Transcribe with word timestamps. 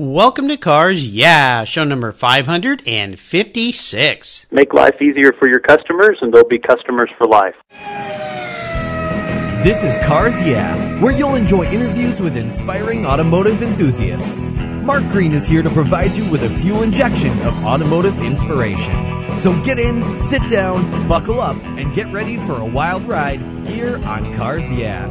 Welcome 0.00 0.48
to 0.48 0.56
Cars 0.56 1.06
Yeah, 1.06 1.64
show 1.64 1.84
number 1.84 2.10
556. 2.10 4.46
Make 4.50 4.72
life 4.72 4.94
easier 5.02 5.34
for 5.38 5.46
your 5.46 5.60
customers, 5.60 6.16
and 6.22 6.32
they'll 6.32 6.48
be 6.48 6.58
customers 6.58 7.10
for 7.18 7.26
life. 7.26 7.54
This 9.62 9.84
is 9.84 9.98
Cars 10.06 10.42
Yeah, 10.42 11.02
where 11.02 11.12
you'll 11.12 11.34
enjoy 11.34 11.66
interviews 11.66 12.18
with 12.18 12.38
inspiring 12.38 13.04
automotive 13.04 13.62
enthusiasts. 13.62 14.48
Mark 14.48 15.02
Green 15.12 15.34
is 15.34 15.46
here 15.46 15.60
to 15.60 15.68
provide 15.68 16.12
you 16.12 16.24
with 16.30 16.44
a 16.44 16.48
fuel 16.48 16.82
injection 16.82 17.38
of 17.42 17.62
automotive 17.66 18.22
inspiration. 18.22 19.36
So 19.36 19.52
get 19.64 19.78
in, 19.78 20.18
sit 20.18 20.48
down, 20.48 21.08
buckle 21.08 21.42
up, 21.42 21.62
and 21.62 21.94
get 21.94 22.10
ready 22.10 22.38
for 22.38 22.58
a 22.58 22.64
wild 22.64 23.02
ride 23.02 23.42
here 23.66 24.02
on 24.06 24.32
Cars 24.32 24.72
Yeah. 24.72 25.10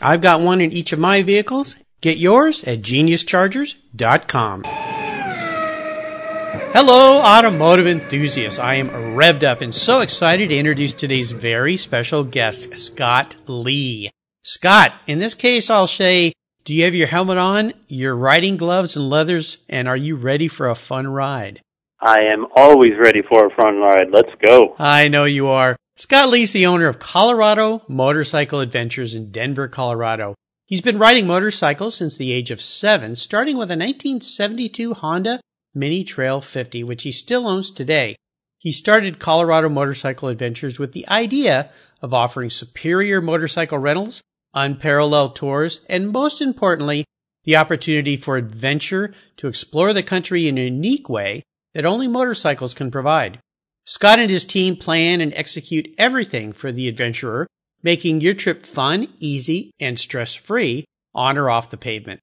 I've 0.00 0.20
got 0.20 0.40
one 0.40 0.60
in 0.60 0.72
each 0.72 0.92
of 0.92 0.98
my 0.98 1.22
vehicles. 1.22 1.76
Get 2.00 2.18
yours 2.18 2.64
at 2.64 2.82
geniuschargers.com. 2.82 4.64
Hello, 6.76 7.20
automotive 7.20 7.86
enthusiasts. 7.86 8.58
I 8.58 8.74
am 8.74 8.90
revved 8.90 9.44
up 9.44 9.60
and 9.60 9.74
so 9.74 10.00
excited 10.00 10.48
to 10.48 10.56
introduce 10.56 10.92
today's 10.92 11.30
very 11.30 11.76
special 11.76 12.24
guest, 12.24 12.76
Scott 12.76 13.36
Lee. 13.46 14.10
Scott, 14.42 14.92
in 15.06 15.20
this 15.20 15.34
case, 15.34 15.70
I'll 15.70 15.86
say, 15.86 16.32
do 16.64 16.74
you 16.74 16.84
have 16.84 16.94
your 16.94 17.06
helmet 17.06 17.38
on, 17.38 17.74
your 17.86 18.16
riding 18.16 18.56
gloves 18.56 18.96
and 18.96 19.08
leathers, 19.08 19.58
and 19.68 19.86
are 19.86 19.96
you 19.96 20.16
ready 20.16 20.48
for 20.48 20.68
a 20.68 20.74
fun 20.74 21.06
ride? 21.06 21.60
I 22.00 22.20
am 22.32 22.46
always 22.56 22.92
ready 22.98 23.22
for 23.22 23.46
a 23.46 23.54
fun 23.54 23.76
ride. 23.76 24.08
Let's 24.10 24.32
go. 24.44 24.74
I 24.78 25.08
know 25.08 25.24
you 25.24 25.46
are. 25.46 25.76
Scott 25.96 26.28
Lee's 26.28 26.52
the 26.52 26.66
owner 26.66 26.88
of 26.88 26.98
Colorado 26.98 27.82
Motorcycle 27.86 28.58
Adventures 28.58 29.14
in 29.14 29.30
Denver, 29.30 29.68
Colorado. 29.68 30.34
He's 30.66 30.80
been 30.80 30.98
riding 30.98 31.24
motorcycles 31.24 31.94
since 31.94 32.16
the 32.16 32.32
age 32.32 32.50
of 32.50 32.60
seven, 32.60 33.14
starting 33.14 33.56
with 33.56 33.70
a 33.70 33.78
1972 33.78 34.94
Honda 34.94 35.40
Mini 35.72 36.02
Trail 36.02 36.40
50, 36.40 36.82
which 36.82 37.04
he 37.04 37.12
still 37.12 37.46
owns 37.46 37.70
today. 37.70 38.16
He 38.58 38.72
started 38.72 39.20
Colorado 39.20 39.68
Motorcycle 39.68 40.28
Adventures 40.28 40.80
with 40.80 40.94
the 40.94 41.06
idea 41.06 41.70
of 42.02 42.12
offering 42.12 42.50
superior 42.50 43.22
motorcycle 43.22 43.78
rentals, 43.78 44.20
unparalleled 44.52 45.36
tours, 45.36 45.80
and 45.88 46.10
most 46.10 46.40
importantly, 46.40 47.04
the 47.44 47.54
opportunity 47.54 48.16
for 48.16 48.36
adventure 48.36 49.14
to 49.36 49.46
explore 49.46 49.92
the 49.92 50.02
country 50.02 50.48
in 50.48 50.58
a 50.58 50.64
unique 50.64 51.08
way 51.08 51.44
that 51.72 51.86
only 51.86 52.08
motorcycles 52.08 52.74
can 52.74 52.90
provide. 52.90 53.38
Scott 53.86 54.18
and 54.18 54.30
his 54.30 54.44
team 54.44 54.76
plan 54.76 55.20
and 55.20 55.32
execute 55.34 55.94
everything 55.98 56.52
for 56.52 56.72
the 56.72 56.88
adventurer, 56.88 57.46
making 57.82 58.20
your 58.20 58.34
trip 58.34 58.64
fun, 58.64 59.08
easy, 59.18 59.70
and 59.78 59.98
stress 59.98 60.34
free 60.34 60.84
on 61.14 61.36
or 61.36 61.50
off 61.50 61.70
the 61.70 61.76
pavement. 61.76 62.20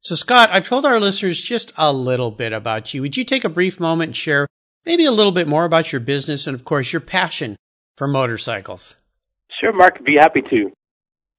So, 0.00 0.14
Scott, 0.14 0.50
I've 0.52 0.68
told 0.68 0.84
our 0.84 1.00
listeners 1.00 1.40
just 1.40 1.72
a 1.78 1.92
little 1.92 2.30
bit 2.30 2.52
about 2.52 2.92
you. 2.92 3.00
Would 3.02 3.16
you 3.16 3.24
take 3.24 3.44
a 3.44 3.48
brief 3.48 3.80
moment 3.80 4.08
and 4.08 4.16
share 4.16 4.46
maybe 4.84 5.06
a 5.06 5.12
little 5.12 5.32
bit 5.32 5.48
more 5.48 5.64
about 5.64 5.92
your 5.92 6.00
business 6.00 6.46
and, 6.46 6.54
of 6.54 6.64
course, 6.64 6.92
your 6.92 7.00
passion 7.00 7.56
for 7.96 8.06
motorcycles? 8.06 8.96
Sure, 9.60 9.72
Mark. 9.72 9.94
I'd 9.96 10.04
be 10.04 10.16
happy 10.20 10.42
to. 10.50 10.70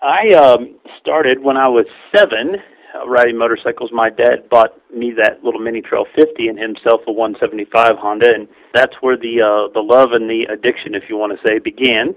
I 0.02 0.34
um, 0.36 0.80
started 1.00 1.44
when 1.44 1.58
I 1.58 1.68
was 1.68 1.86
seven 2.16 2.56
uh, 2.96 3.08
riding 3.08 3.38
motorcycles. 3.38 3.92
My 3.94 4.10
dad 4.10 4.50
bought 4.50 4.72
me 4.96 5.14
that 5.18 5.44
little 5.44 5.60
Mini 5.60 5.82
Trail 5.82 6.06
50 6.16 6.48
and 6.48 6.58
himself 6.58 7.02
a 7.08 7.12
175 7.12 7.98
Honda, 7.98 8.28
and 8.34 8.48
that's 8.74 8.94
where 9.02 9.18
the 9.18 9.42
uh, 9.42 9.72
the 9.74 9.82
love 9.82 10.14
and 10.14 10.30
the 10.30 10.48
addiction, 10.52 10.96
if 10.96 11.04
you 11.10 11.18
want 11.18 11.34
to 11.34 11.40
say, 11.48 11.60
began. 11.60 12.16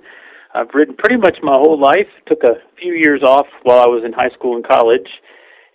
I've 0.55 0.72
ridden 0.72 0.97
pretty 0.97 1.17
much 1.17 1.37
my 1.43 1.53
whole 1.53 1.78
life. 1.78 2.09
Took 2.27 2.43
a 2.44 2.56
few 2.81 2.94
years 2.94 3.22
off 3.22 3.47
while 3.62 3.81
I 3.81 3.87
was 3.87 4.03
in 4.05 4.12
high 4.12 4.31
school 4.31 4.56
and 4.56 4.67
college, 4.67 5.09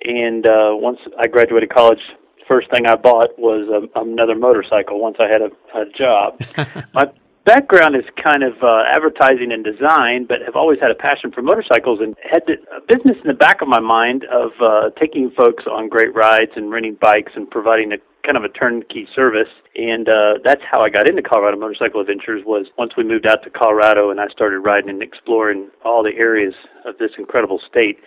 and 0.04 0.48
uh, 0.48 0.72
once 0.74 1.00
I 1.20 1.28
graduated 1.28 1.70
college, 1.70 2.02
first 2.48 2.70
thing 2.72 2.88
I 2.88 2.96
bought 2.96 3.38
was 3.38 3.70
a, 3.70 4.00
another 4.00 4.36
motorcycle. 4.36 5.00
Once 5.00 5.18
I 5.20 5.28
had 5.28 5.42
a, 5.42 5.52
a 5.78 5.86
job, 5.98 6.40
my 6.94 7.06
background 7.46 7.96
is 7.96 8.04
kind 8.22 8.44
of 8.44 8.54
uh, 8.64 8.84
advertising 8.90 9.52
and 9.52 9.64
design, 9.64 10.26
but 10.28 10.40
have 10.46 10.56
always 10.56 10.80
had 10.80 10.92
a 10.92 10.96
passion 10.96 11.32
for 11.32 11.42
motorcycles 11.42 12.00
and 12.02 12.16
had 12.24 12.44
a 12.50 12.82
business 12.88 13.18
in 13.24 13.28
the 13.28 13.38
back 13.38 13.62
of 13.62 13.68
my 13.68 13.80
mind 13.80 14.26
of 14.32 14.52
uh, 14.62 14.90
taking 15.00 15.32
folks 15.36 15.64
on 15.70 15.90
great 15.90 16.14
rides 16.16 16.52
and 16.56 16.72
renting 16.72 16.98
bikes 17.02 17.32
and 17.36 17.50
providing 17.50 17.92
a 17.92 17.98
kind 18.26 18.38
of 18.38 18.44
a 18.44 18.50
turnkey 18.50 19.08
service. 19.16 19.52
And 19.76 20.08
uh, 20.08 20.40
that's 20.44 20.62
how 20.70 20.82
I 20.82 20.90
got 20.90 21.10
into 21.10 21.22
Colorado 21.22 21.58
Motorcycle 21.60 22.02
Adventures. 22.02 22.44
Was 22.46 22.68
once 22.78 22.94
we 22.98 23.04
moved 23.04 23.28
out 23.28 23.44
to 23.44 23.50
Colorado 23.50 24.12
and 24.12 24.20
I 24.20 24.28
started 24.28 24.60
riding 24.60 24.90
and 24.90 25.04
exploring 25.04 25.70
all 25.84 26.04
the 26.04 26.16
areas 26.18 26.54
of 26.86 26.98
this 26.98 27.12
incredible 27.18 27.60
state. 27.70 28.00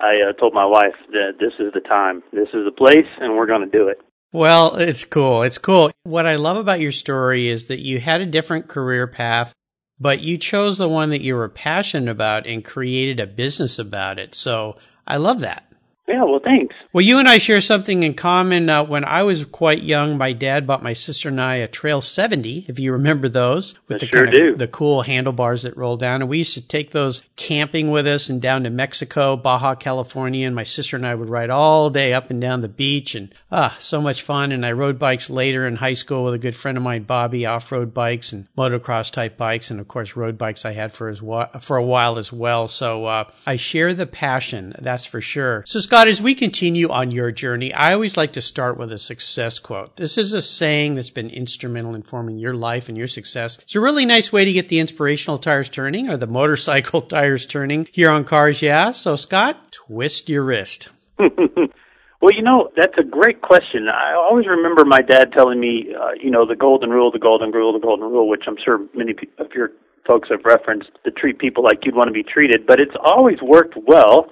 I 0.00 0.30
uh, 0.30 0.32
told 0.34 0.52
my 0.52 0.66
wife 0.66 0.98
that 1.12 1.38
this 1.38 1.52
is 1.58 1.72
the 1.72 1.80
time, 1.80 2.22
this 2.32 2.48
is 2.52 2.64
the 2.64 2.74
place, 2.76 3.06
and 3.20 3.36
we're 3.36 3.46
going 3.46 3.62
to 3.62 3.70
do 3.70 3.88
it. 3.88 4.00
Well, 4.32 4.76
it's 4.76 5.04
cool. 5.04 5.42
It's 5.42 5.58
cool. 5.58 5.90
What 6.04 6.26
I 6.26 6.36
love 6.36 6.56
about 6.56 6.80
your 6.80 6.92
story 6.92 7.48
is 7.48 7.66
that 7.66 7.80
you 7.80 8.00
had 8.00 8.22
a 8.22 8.26
different 8.26 8.66
career 8.66 9.06
path, 9.06 9.52
but 10.00 10.20
you 10.20 10.38
chose 10.38 10.78
the 10.78 10.88
one 10.88 11.10
that 11.10 11.20
you 11.20 11.34
were 11.34 11.50
passionate 11.50 12.10
about 12.10 12.46
and 12.46 12.64
created 12.64 13.20
a 13.20 13.26
business 13.26 13.78
about 13.78 14.18
it. 14.18 14.34
So 14.34 14.76
I 15.06 15.18
love 15.18 15.40
that. 15.40 15.71
Yeah, 16.08 16.24
well, 16.24 16.40
thanks. 16.42 16.74
Well, 16.92 17.04
you 17.04 17.18
and 17.18 17.28
I 17.28 17.38
share 17.38 17.60
something 17.60 18.02
in 18.02 18.14
common. 18.14 18.68
Uh, 18.68 18.84
when 18.84 19.04
I 19.04 19.22
was 19.22 19.44
quite 19.44 19.84
young, 19.84 20.18
my 20.18 20.32
dad 20.32 20.66
bought 20.66 20.82
my 20.82 20.94
sister 20.94 21.28
and 21.28 21.40
I 21.40 21.56
a 21.56 21.68
Trail 21.68 22.00
70, 22.00 22.66
if 22.66 22.80
you 22.80 22.92
remember 22.92 23.28
those, 23.28 23.78
with 23.86 24.00
the 24.00 24.08
sure 24.08 24.24
kind 24.24 24.36
of, 24.36 24.58
the 24.58 24.66
cool 24.66 25.02
handlebars 25.02 25.62
that 25.62 25.76
roll 25.76 25.96
down. 25.96 26.20
And 26.20 26.28
we 26.28 26.38
used 26.38 26.54
to 26.54 26.66
take 26.66 26.90
those 26.90 27.22
camping 27.36 27.92
with 27.92 28.08
us 28.08 28.28
and 28.28 28.42
down 28.42 28.64
to 28.64 28.70
Mexico, 28.70 29.36
Baja 29.36 29.76
California. 29.76 30.44
And 30.44 30.56
my 30.56 30.64
sister 30.64 30.96
and 30.96 31.06
I 31.06 31.14
would 31.14 31.28
ride 31.28 31.50
all 31.50 31.88
day 31.88 32.12
up 32.12 32.30
and 32.30 32.40
down 32.40 32.62
the 32.62 32.68
beach 32.68 33.14
and 33.14 33.32
ah, 33.52 33.76
so 33.78 34.00
much 34.00 34.22
fun. 34.22 34.50
And 34.50 34.66
I 34.66 34.72
rode 34.72 34.98
bikes 34.98 35.30
later 35.30 35.68
in 35.68 35.76
high 35.76 35.94
school 35.94 36.24
with 36.24 36.34
a 36.34 36.38
good 36.38 36.56
friend 36.56 36.76
of 36.76 36.82
mine, 36.82 37.04
Bobby, 37.04 37.46
off-road 37.46 37.94
bikes 37.94 38.32
and 38.32 38.48
motocross 38.58 39.12
type 39.12 39.36
bikes. 39.36 39.70
And 39.70 39.78
of 39.78 39.86
course, 39.86 40.16
road 40.16 40.36
bikes 40.36 40.64
I 40.64 40.72
had 40.72 40.92
for 40.92 41.08
as 41.08 41.20
for 41.60 41.76
a 41.76 41.84
while 41.84 42.18
as 42.18 42.32
well. 42.32 42.66
So, 42.66 43.06
uh, 43.06 43.30
I 43.46 43.54
share 43.54 43.94
the 43.94 44.06
passion. 44.06 44.74
That's 44.80 45.06
for 45.06 45.20
sure. 45.20 45.62
So 45.64 45.78
Scott, 45.92 46.08
as 46.08 46.22
we 46.22 46.34
continue 46.34 46.88
on 46.88 47.10
your 47.10 47.30
journey, 47.30 47.70
I 47.70 47.92
always 47.92 48.16
like 48.16 48.32
to 48.32 48.40
start 48.40 48.78
with 48.78 48.90
a 48.92 48.98
success 48.98 49.58
quote. 49.58 49.94
This 49.98 50.16
is 50.16 50.32
a 50.32 50.40
saying 50.40 50.94
that's 50.94 51.10
been 51.10 51.28
instrumental 51.28 51.94
in 51.94 52.00
forming 52.00 52.38
your 52.38 52.54
life 52.54 52.88
and 52.88 52.96
your 52.96 53.06
success. 53.06 53.58
It's 53.58 53.74
a 53.74 53.80
really 53.80 54.06
nice 54.06 54.32
way 54.32 54.46
to 54.46 54.52
get 54.54 54.70
the 54.70 54.78
inspirational 54.78 55.36
tires 55.36 55.68
turning 55.68 56.08
or 56.08 56.16
the 56.16 56.26
motorcycle 56.26 57.02
tires 57.16 57.44
turning 57.44 57.88
here 57.92 58.08
on 58.08 58.24
Cars 58.24 58.62
Yeah. 58.62 58.92
So 58.92 59.16
Scott, 59.16 59.70
twist 59.70 60.30
your 60.30 60.44
wrist. 60.44 60.88
well, 61.18 62.32
you 62.32 62.40
know, 62.40 62.70
that's 62.74 62.96
a 62.96 63.04
great 63.04 63.42
question. 63.42 63.86
I 63.88 64.14
always 64.14 64.46
remember 64.46 64.86
my 64.86 65.02
dad 65.02 65.30
telling 65.36 65.60
me, 65.60 65.94
uh, 65.94 66.12
you 66.18 66.30
know, 66.30 66.46
the 66.46 66.56
golden 66.56 66.88
rule, 66.88 67.12
the 67.12 67.18
golden 67.18 67.50
rule, 67.50 67.70
the 67.74 67.86
golden 67.86 68.08
rule, 68.08 68.30
which 68.30 68.44
I'm 68.46 68.56
sure 68.64 68.78
many 68.94 69.12
of 69.36 69.48
your 69.54 69.72
folks 70.06 70.30
have 70.30 70.40
referenced 70.46 70.88
to 71.04 71.10
treat 71.10 71.38
people 71.38 71.62
like 71.62 71.80
you'd 71.84 71.94
want 71.94 72.06
to 72.06 72.14
be 72.14 72.22
treated, 72.22 72.66
but 72.66 72.80
it's 72.80 72.96
always 73.04 73.42
worked 73.42 73.74
well 73.86 74.30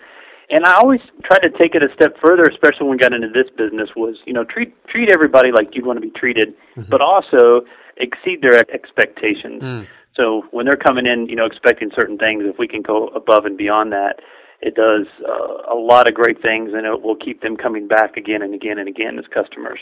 and 0.51 0.65
I 0.65 0.75
always 0.75 1.01
tried 1.25 1.47
to 1.47 1.51
take 1.51 1.75
it 1.75 1.83
a 1.83 1.89
step 1.95 2.17
further, 2.25 2.43
especially 2.43 2.91
when 2.91 2.91
we 2.91 2.99
got 2.99 3.13
into 3.13 3.29
this 3.29 3.49
business. 3.57 3.91
Was 3.97 4.17
you 4.27 4.33
know 4.33 4.45
treat 4.45 4.75
treat 4.87 5.11
everybody 5.13 5.51
like 5.53 5.75
you'd 5.75 5.87
want 5.87 5.97
to 5.97 6.05
be 6.05 6.13
treated, 6.15 6.55
mm-hmm. 6.77 6.91
but 6.91 7.01
also 7.01 7.63
exceed 7.97 8.43
their 8.43 8.59
expectations. 8.73 9.63
Mm. 9.63 9.87
So 10.17 10.43
when 10.51 10.67
they're 10.67 10.77
coming 10.77 11.07
in, 11.07 11.27
you 11.29 11.37
know, 11.37 11.47
expecting 11.47 11.91
certain 11.95 12.19
things, 12.19 12.43
if 12.45 12.59
we 12.59 12.67
can 12.67 12.83
go 12.83 13.09
above 13.09 13.45
and 13.45 13.57
beyond 13.57 13.93
that, 13.93 14.17
it 14.61 14.75
does 14.75 15.07
uh, 15.25 15.73
a 15.73 15.79
lot 15.79 16.09
of 16.09 16.15
great 16.15 16.43
things, 16.43 16.73
and 16.75 16.85
it 16.85 17.03
will 17.03 17.17
keep 17.17 17.41
them 17.43 17.57
coming 17.57 17.89
back 17.89 18.17
again 18.17 18.43
and 18.43 18.55
again 18.55 18.79
and 18.79 18.89
again 18.89 19.19
as 19.19 19.25
customers. 19.33 19.79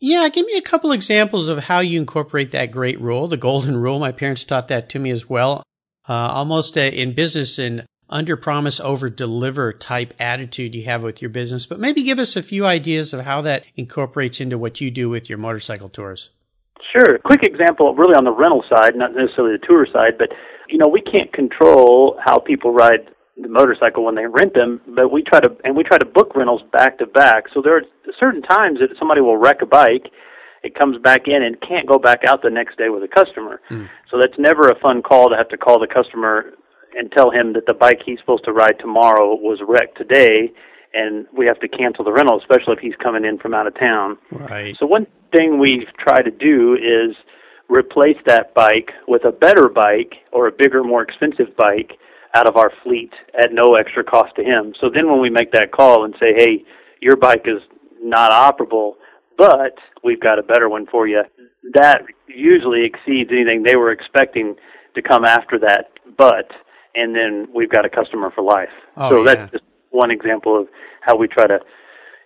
Yeah, 0.00 0.28
give 0.28 0.46
me 0.46 0.56
a 0.56 0.62
couple 0.62 0.92
examples 0.92 1.48
of 1.48 1.58
how 1.64 1.80
you 1.80 2.00
incorporate 2.00 2.52
that 2.52 2.70
great 2.70 3.00
rule, 3.00 3.28
the 3.28 3.36
golden 3.36 3.76
rule. 3.76 3.98
My 3.98 4.12
parents 4.12 4.44
taught 4.44 4.68
that 4.68 4.88
to 4.90 4.98
me 4.98 5.10
as 5.10 5.28
well. 5.28 5.62
Uh, 6.08 6.12
almost 6.12 6.76
a, 6.76 6.88
in 6.88 7.14
business, 7.14 7.58
an 7.58 7.84
under 8.10 8.36
promise, 8.36 8.80
over 8.80 9.08
deliver 9.08 9.72
type 9.72 10.12
attitude 10.18 10.74
you 10.74 10.84
have 10.84 11.02
with 11.02 11.22
your 11.22 11.30
business. 11.30 11.64
But 11.66 11.80
maybe 11.80 12.02
give 12.02 12.18
us 12.18 12.36
a 12.36 12.42
few 12.42 12.66
ideas 12.66 13.14
of 13.14 13.24
how 13.24 13.40
that 13.42 13.64
incorporates 13.76 14.40
into 14.40 14.58
what 14.58 14.80
you 14.80 14.90
do 14.90 15.08
with 15.08 15.28
your 15.28 15.38
motorcycle 15.38 15.88
tours. 15.88 16.30
Sure. 16.92 17.18
Quick 17.24 17.42
example, 17.44 17.94
really 17.94 18.14
on 18.14 18.24
the 18.24 18.32
rental 18.32 18.64
side, 18.68 18.96
not 18.96 19.14
necessarily 19.14 19.56
the 19.56 19.66
tour 19.66 19.86
side, 19.92 20.18
but 20.18 20.28
you 20.68 20.78
know 20.78 20.88
we 20.88 21.00
can't 21.00 21.32
control 21.32 22.18
how 22.22 22.38
people 22.38 22.72
ride 22.72 23.08
the 23.40 23.48
motorcycle 23.48 24.04
when 24.04 24.16
they 24.16 24.26
rent 24.26 24.54
them, 24.54 24.80
but 24.94 25.12
we 25.12 25.22
try 25.22 25.40
to 25.40 25.56
and 25.64 25.76
we 25.76 25.84
try 25.84 25.98
to 25.98 26.06
book 26.06 26.34
rentals 26.34 26.62
back 26.72 26.98
to 26.98 27.06
back. 27.06 27.44
So 27.54 27.62
there 27.62 27.76
are 27.76 27.82
certain 28.18 28.42
times 28.42 28.80
that 28.80 28.90
somebody 28.98 29.20
will 29.20 29.36
wreck 29.36 29.62
a 29.62 29.66
bike, 29.66 30.10
it 30.62 30.74
comes 30.74 30.98
back 30.98 31.22
in 31.26 31.42
and 31.42 31.56
can't 31.60 31.88
go 31.88 31.98
back 31.98 32.20
out 32.28 32.42
the 32.42 32.50
next 32.50 32.76
day 32.76 32.88
with 32.88 33.02
a 33.02 33.08
customer. 33.08 33.60
Mm. 33.70 33.88
So 34.10 34.18
that's 34.20 34.38
never 34.38 34.68
a 34.68 34.78
fun 34.80 35.02
call 35.02 35.30
to 35.30 35.36
have 35.36 35.48
to 35.48 35.56
call 35.56 35.80
the 35.80 35.86
customer 35.86 36.52
and 36.96 37.10
tell 37.12 37.30
him 37.30 37.52
that 37.54 37.66
the 37.66 37.74
bike 37.74 38.00
he's 38.04 38.18
supposed 38.20 38.44
to 38.44 38.52
ride 38.52 38.78
tomorrow 38.78 39.34
was 39.34 39.60
wrecked 39.66 39.96
today 39.96 40.52
and 40.92 41.26
we 41.36 41.46
have 41.46 41.60
to 41.60 41.68
cancel 41.68 42.04
the 42.04 42.12
rental, 42.12 42.40
especially 42.40 42.74
if 42.74 42.80
he's 42.80 42.96
coming 43.02 43.24
in 43.24 43.38
from 43.38 43.54
out 43.54 43.66
of 43.66 43.78
town. 43.78 44.18
Right. 44.32 44.76
So 44.78 44.86
one 44.86 45.06
thing 45.34 45.60
we 45.60 45.86
try 45.98 46.20
to 46.22 46.30
do 46.30 46.74
is 46.74 47.14
replace 47.68 48.16
that 48.26 48.52
bike 48.54 48.90
with 49.06 49.24
a 49.24 49.30
better 49.30 49.68
bike 49.68 50.14
or 50.32 50.48
a 50.48 50.52
bigger, 50.52 50.82
more 50.82 51.02
expensive 51.02 51.56
bike 51.56 51.92
out 52.34 52.46
of 52.46 52.56
our 52.56 52.72
fleet 52.82 53.12
at 53.38 53.52
no 53.52 53.74
extra 53.74 54.04
cost 54.04 54.34
to 54.36 54.42
him. 54.42 54.74
So 54.80 54.88
then 54.92 55.08
when 55.10 55.20
we 55.20 55.30
make 55.30 55.52
that 55.52 55.72
call 55.72 56.04
and 56.04 56.14
say, 56.18 56.34
hey, 56.36 56.64
your 57.00 57.16
bike 57.16 57.44
is 57.46 57.62
not 58.02 58.32
operable, 58.32 58.94
but 59.38 59.74
we've 60.02 60.20
got 60.20 60.38
a 60.38 60.42
better 60.42 60.68
one 60.68 60.86
for 60.86 61.06
you, 61.06 61.22
that 61.74 62.02
usually 62.26 62.84
exceeds 62.84 63.30
anything 63.32 63.62
they 63.62 63.76
were 63.76 63.92
expecting 63.92 64.56
to 64.94 65.02
come 65.02 65.24
after 65.24 65.58
that 65.58 65.90
but, 66.16 66.50
and 66.94 67.14
then 67.14 67.48
we've 67.54 67.70
got 67.70 67.84
a 67.84 67.90
customer 67.90 68.30
for 68.30 68.42
life. 68.42 68.68
Oh, 68.96 69.10
so 69.10 69.18
yeah. 69.18 69.34
that's 69.34 69.52
just 69.52 69.64
one 69.90 70.10
example 70.10 70.60
of 70.60 70.68
how 71.00 71.16
we 71.16 71.28
try 71.28 71.46
to 71.46 71.58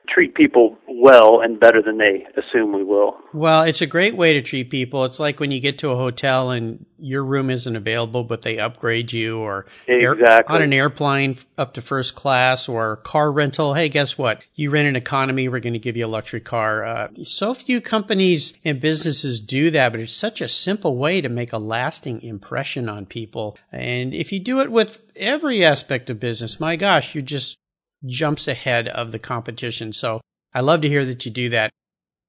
treat 0.08 0.34
people 0.34 0.78
well 0.86 1.40
and 1.40 1.58
better 1.58 1.82
than 1.82 1.98
they 1.98 2.26
assume 2.36 2.72
we 2.72 2.84
will. 2.84 3.16
Well, 3.32 3.62
it's 3.62 3.80
a 3.80 3.86
great 3.86 4.16
way 4.16 4.34
to 4.34 4.42
treat 4.42 4.70
people. 4.70 5.04
It's 5.04 5.18
like 5.18 5.40
when 5.40 5.50
you 5.50 5.60
get 5.60 5.78
to 5.78 5.90
a 5.90 5.96
hotel 5.96 6.50
and 6.50 6.86
your 6.98 7.24
room 7.24 7.50
isn't 7.50 7.76
available, 7.76 8.24
but 8.24 8.42
they 8.42 8.58
upgrade 8.58 9.12
you, 9.12 9.38
or 9.38 9.66
exactly. 9.86 10.04
air, 10.04 10.44
on 10.48 10.62
an 10.62 10.72
airplane 10.72 11.38
up 11.58 11.74
to 11.74 11.82
first 11.82 12.14
class, 12.14 12.68
or 12.68 12.96
car 12.96 13.30
rental. 13.30 13.74
Hey, 13.74 13.88
guess 13.88 14.16
what? 14.16 14.42
You 14.54 14.70
rent 14.70 14.88
an 14.88 14.96
economy, 14.96 15.48
we're 15.48 15.60
going 15.60 15.74
to 15.74 15.78
give 15.78 15.96
you 15.96 16.06
a 16.06 16.08
luxury 16.08 16.40
car. 16.40 16.84
Uh, 16.84 17.08
so 17.24 17.52
few 17.54 17.80
companies 17.80 18.54
and 18.64 18.80
businesses 18.80 19.40
do 19.40 19.70
that, 19.72 19.90
but 19.90 20.00
it's 20.00 20.14
such 20.14 20.40
a 20.40 20.48
simple 20.48 20.96
way 20.96 21.20
to 21.20 21.28
make 21.28 21.52
a 21.52 21.58
lasting 21.58 22.22
impression 22.22 22.88
on 22.88 23.06
people. 23.06 23.58
And 23.72 24.14
if 24.14 24.32
you 24.32 24.40
do 24.40 24.60
it 24.60 24.70
with 24.70 25.00
every 25.16 25.64
aspect 25.64 26.08
of 26.08 26.20
business, 26.20 26.60
my 26.60 26.76
gosh, 26.76 27.14
you 27.14 27.22
just 27.22 27.58
jumps 28.06 28.48
ahead 28.48 28.88
of 28.88 29.12
the 29.12 29.18
competition. 29.18 29.92
So 29.92 30.20
I 30.52 30.60
love 30.60 30.82
to 30.82 30.88
hear 30.88 31.04
that 31.04 31.24
you 31.24 31.30
do 31.30 31.48
that. 31.50 31.70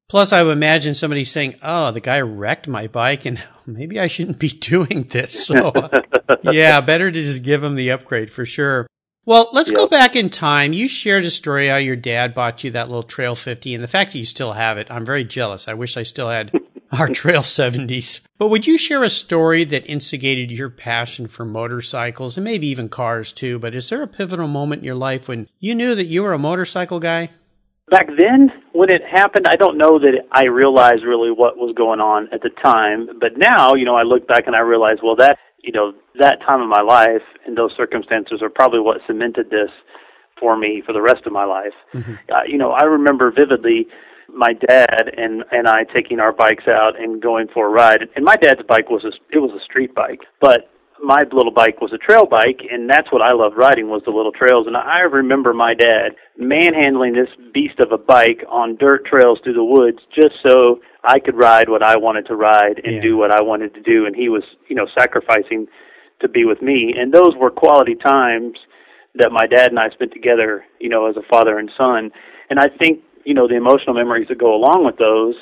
Plus, 0.07 0.31
I 0.31 0.43
would 0.43 0.51
imagine 0.51 0.93
somebody 0.93 1.25
saying, 1.25 1.55
"Oh, 1.63 1.91
the 1.91 1.99
guy 1.99 2.21
wrecked 2.21 2.67
my 2.67 2.87
bike, 2.87 3.25
and 3.25 3.41
maybe 3.65 3.99
I 3.99 4.07
shouldn't 4.07 4.39
be 4.39 4.49
doing 4.49 5.07
this." 5.09 5.45
So, 5.45 5.71
yeah, 6.43 6.81
better 6.81 7.11
to 7.11 7.23
just 7.23 7.43
give 7.43 7.63
him 7.63 7.75
the 7.75 7.91
upgrade 7.91 8.31
for 8.31 8.45
sure. 8.45 8.87
Well, 9.25 9.49
let's 9.53 9.71
yep. 9.71 9.77
go 9.77 9.87
back 9.87 10.15
in 10.15 10.29
time. 10.29 10.73
You 10.73 10.87
shared 10.87 11.25
a 11.25 11.31
story 11.31 11.67
how 11.67 11.77
your 11.77 11.95
dad 11.95 12.35
bought 12.35 12.63
you 12.63 12.69
that 12.71 12.89
little 12.89 13.03
Trail 13.03 13.33
50, 13.33 13.73
and 13.73 13.83
the 13.83 13.87
fact 13.87 14.11
that 14.11 14.19
you 14.19 14.25
still 14.25 14.53
have 14.53 14.77
it, 14.77 14.91
I'm 14.91 15.05
very 15.05 15.23
jealous. 15.23 15.67
I 15.67 15.73
wish 15.73 15.97
I 15.97 16.03
still 16.03 16.29
had 16.29 16.51
our 16.91 17.09
Trail 17.09 17.41
70s. 17.41 18.21
But 18.37 18.49
would 18.49 18.67
you 18.67 18.77
share 18.77 19.03
a 19.03 19.09
story 19.09 19.63
that 19.65 19.85
instigated 19.85 20.51
your 20.51 20.69
passion 20.69 21.27
for 21.27 21.45
motorcycles 21.45 22.37
and 22.37 22.43
maybe 22.43 22.67
even 22.67 22.89
cars 22.89 23.31
too? 23.31 23.59
But 23.59 23.75
is 23.75 23.89
there 23.89 24.01
a 24.01 24.07
pivotal 24.07 24.47
moment 24.47 24.79
in 24.79 24.85
your 24.85 24.95
life 24.95 25.27
when 25.27 25.47
you 25.59 25.73
knew 25.73 25.95
that 25.95 26.05
you 26.05 26.23
were 26.23 26.33
a 26.33 26.39
motorcycle 26.39 26.99
guy? 26.99 27.31
Back 27.89 28.07
then, 28.07 28.51
when 28.73 28.89
it 28.89 29.01
happened, 29.09 29.45
I 29.47 29.55
don't 29.55 29.77
know 29.77 29.99
that 29.99 30.25
I 30.31 30.45
realized 30.45 31.03
really 31.05 31.29
what 31.29 31.57
was 31.57 31.73
going 31.77 31.99
on 31.99 32.27
at 32.33 32.41
the 32.41 32.49
time. 32.63 33.07
But 33.19 33.37
now, 33.37 33.75
you 33.75 33.85
know, 33.85 33.95
I 33.95 34.01
look 34.01 34.27
back 34.27 34.47
and 34.47 34.55
I 34.55 34.59
realize, 34.59 34.97
well, 35.03 35.15
that, 35.17 35.37
you 35.61 35.71
know, 35.71 35.93
that 36.19 36.39
time 36.45 36.61
of 36.61 36.67
my 36.67 36.81
life 36.81 37.21
and 37.45 37.55
those 37.55 37.71
circumstances 37.77 38.41
are 38.41 38.49
probably 38.49 38.79
what 38.79 39.01
cemented 39.05 39.51
this 39.51 39.69
for 40.39 40.57
me 40.57 40.81
for 40.85 40.93
the 40.93 41.01
rest 41.01 41.25
of 41.25 41.31
my 41.31 41.45
life. 41.45 41.77
Mm-hmm. 41.93 42.13
Uh, 42.29 42.43
you 42.47 42.57
know, 42.57 42.71
I 42.71 42.85
remember 42.85 43.31
vividly 43.31 43.87
my 44.33 44.53
dad 44.53 45.11
and 45.17 45.43
and 45.51 45.67
I 45.67 45.83
taking 45.93 46.19
our 46.19 46.33
bikes 46.33 46.67
out 46.67 46.99
and 46.99 47.21
going 47.21 47.47
for 47.53 47.67
a 47.67 47.69
ride. 47.69 48.01
And 48.15 48.25
my 48.25 48.35
dad's 48.35 48.61
bike 48.67 48.89
was 48.89 49.03
a 49.03 49.11
it 49.35 49.39
was 49.39 49.51
a 49.55 49.63
street 49.63 49.93
bike, 49.93 50.21
but 50.41 50.69
my 51.03 51.21
little 51.31 51.51
bike 51.51 51.81
was 51.81 51.91
a 51.93 51.97
trail 51.97 52.25
bike, 52.25 52.61
and 52.71 52.89
that's 52.89 53.11
what 53.11 53.21
I 53.21 53.33
loved 53.33 53.57
riding 53.57 53.89
was 53.89 54.01
the 54.05 54.11
little 54.11 54.31
trails. 54.31 54.65
And 54.65 54.77
I 54.77 54.99
remember 54.99 55.53
my 55.53 55.73
dad 55.73 56.15
manhandling 56.37 57.13
this 57.13 57.29
beast 57.53 57.79
of 57.79 57.91
a 57.91 57.97
bike 57.97 58.43
on 58.49 58.77
dirt 58.77 59.05
trails 59.05 59.39
through 59.43 59.53
the 59.53 59.63
woods 59.63 59.99
just 60.13 60.35
so 60.47 60.79
I 61.03 61.19
could 61.19 61.35
ride 61.35 61.69
what 61.69 61.83
I 61.83 61.97
wanted 61.97 62.25
to 62.27 62.35
ride 62.35 62.79
and 62.83 62.95
yeah. 62.95 63.01
do 63.01 63.17
what 63.17 63.31
I 63.31 63.41
wanted 63.41 63.73
to 63.75 63.81
do. 63.81 64.05
And 64.05 64.15
he 64.15 64.29
was, 64.29 64.43
you 64.67 64.75
know, 64.75 64.87
sacrificing 64.97 65.67
to 66.21 66.29
be 66.29 66.45
with 66.45 66.61
me. 66.61 66.93
And 66.97 67.13
those 67.13 67.35
were 67.35 67.51
quality 67.51 67.95
times 67.95 68.57
that 69.15 69.31
my 69.31 69.47
dad 69.47 69.69
and 69.69 69.79
I 69.79 69.89
spent 69.89 70.13
together, 70.13 70.63
you 70.79 70.89
know, 70.89 71.09
as 71.09 71.15
a 71.17 71.27
father 71.29 71.57
and 71.59 71.69
son. 71.77 72.11
And 72.49 72.59
I 72.59 72.67
think 72.79 73.03
you 73.25 73.33
know, 73.33 73.47
the 73.47 73.55
emotional 73.55 73.93
memories 73.93 74.27
that 74.29 74.39
go 74.39 74.55
along 74.55 74.85
with 74.85 74.97
those 74.97 75.35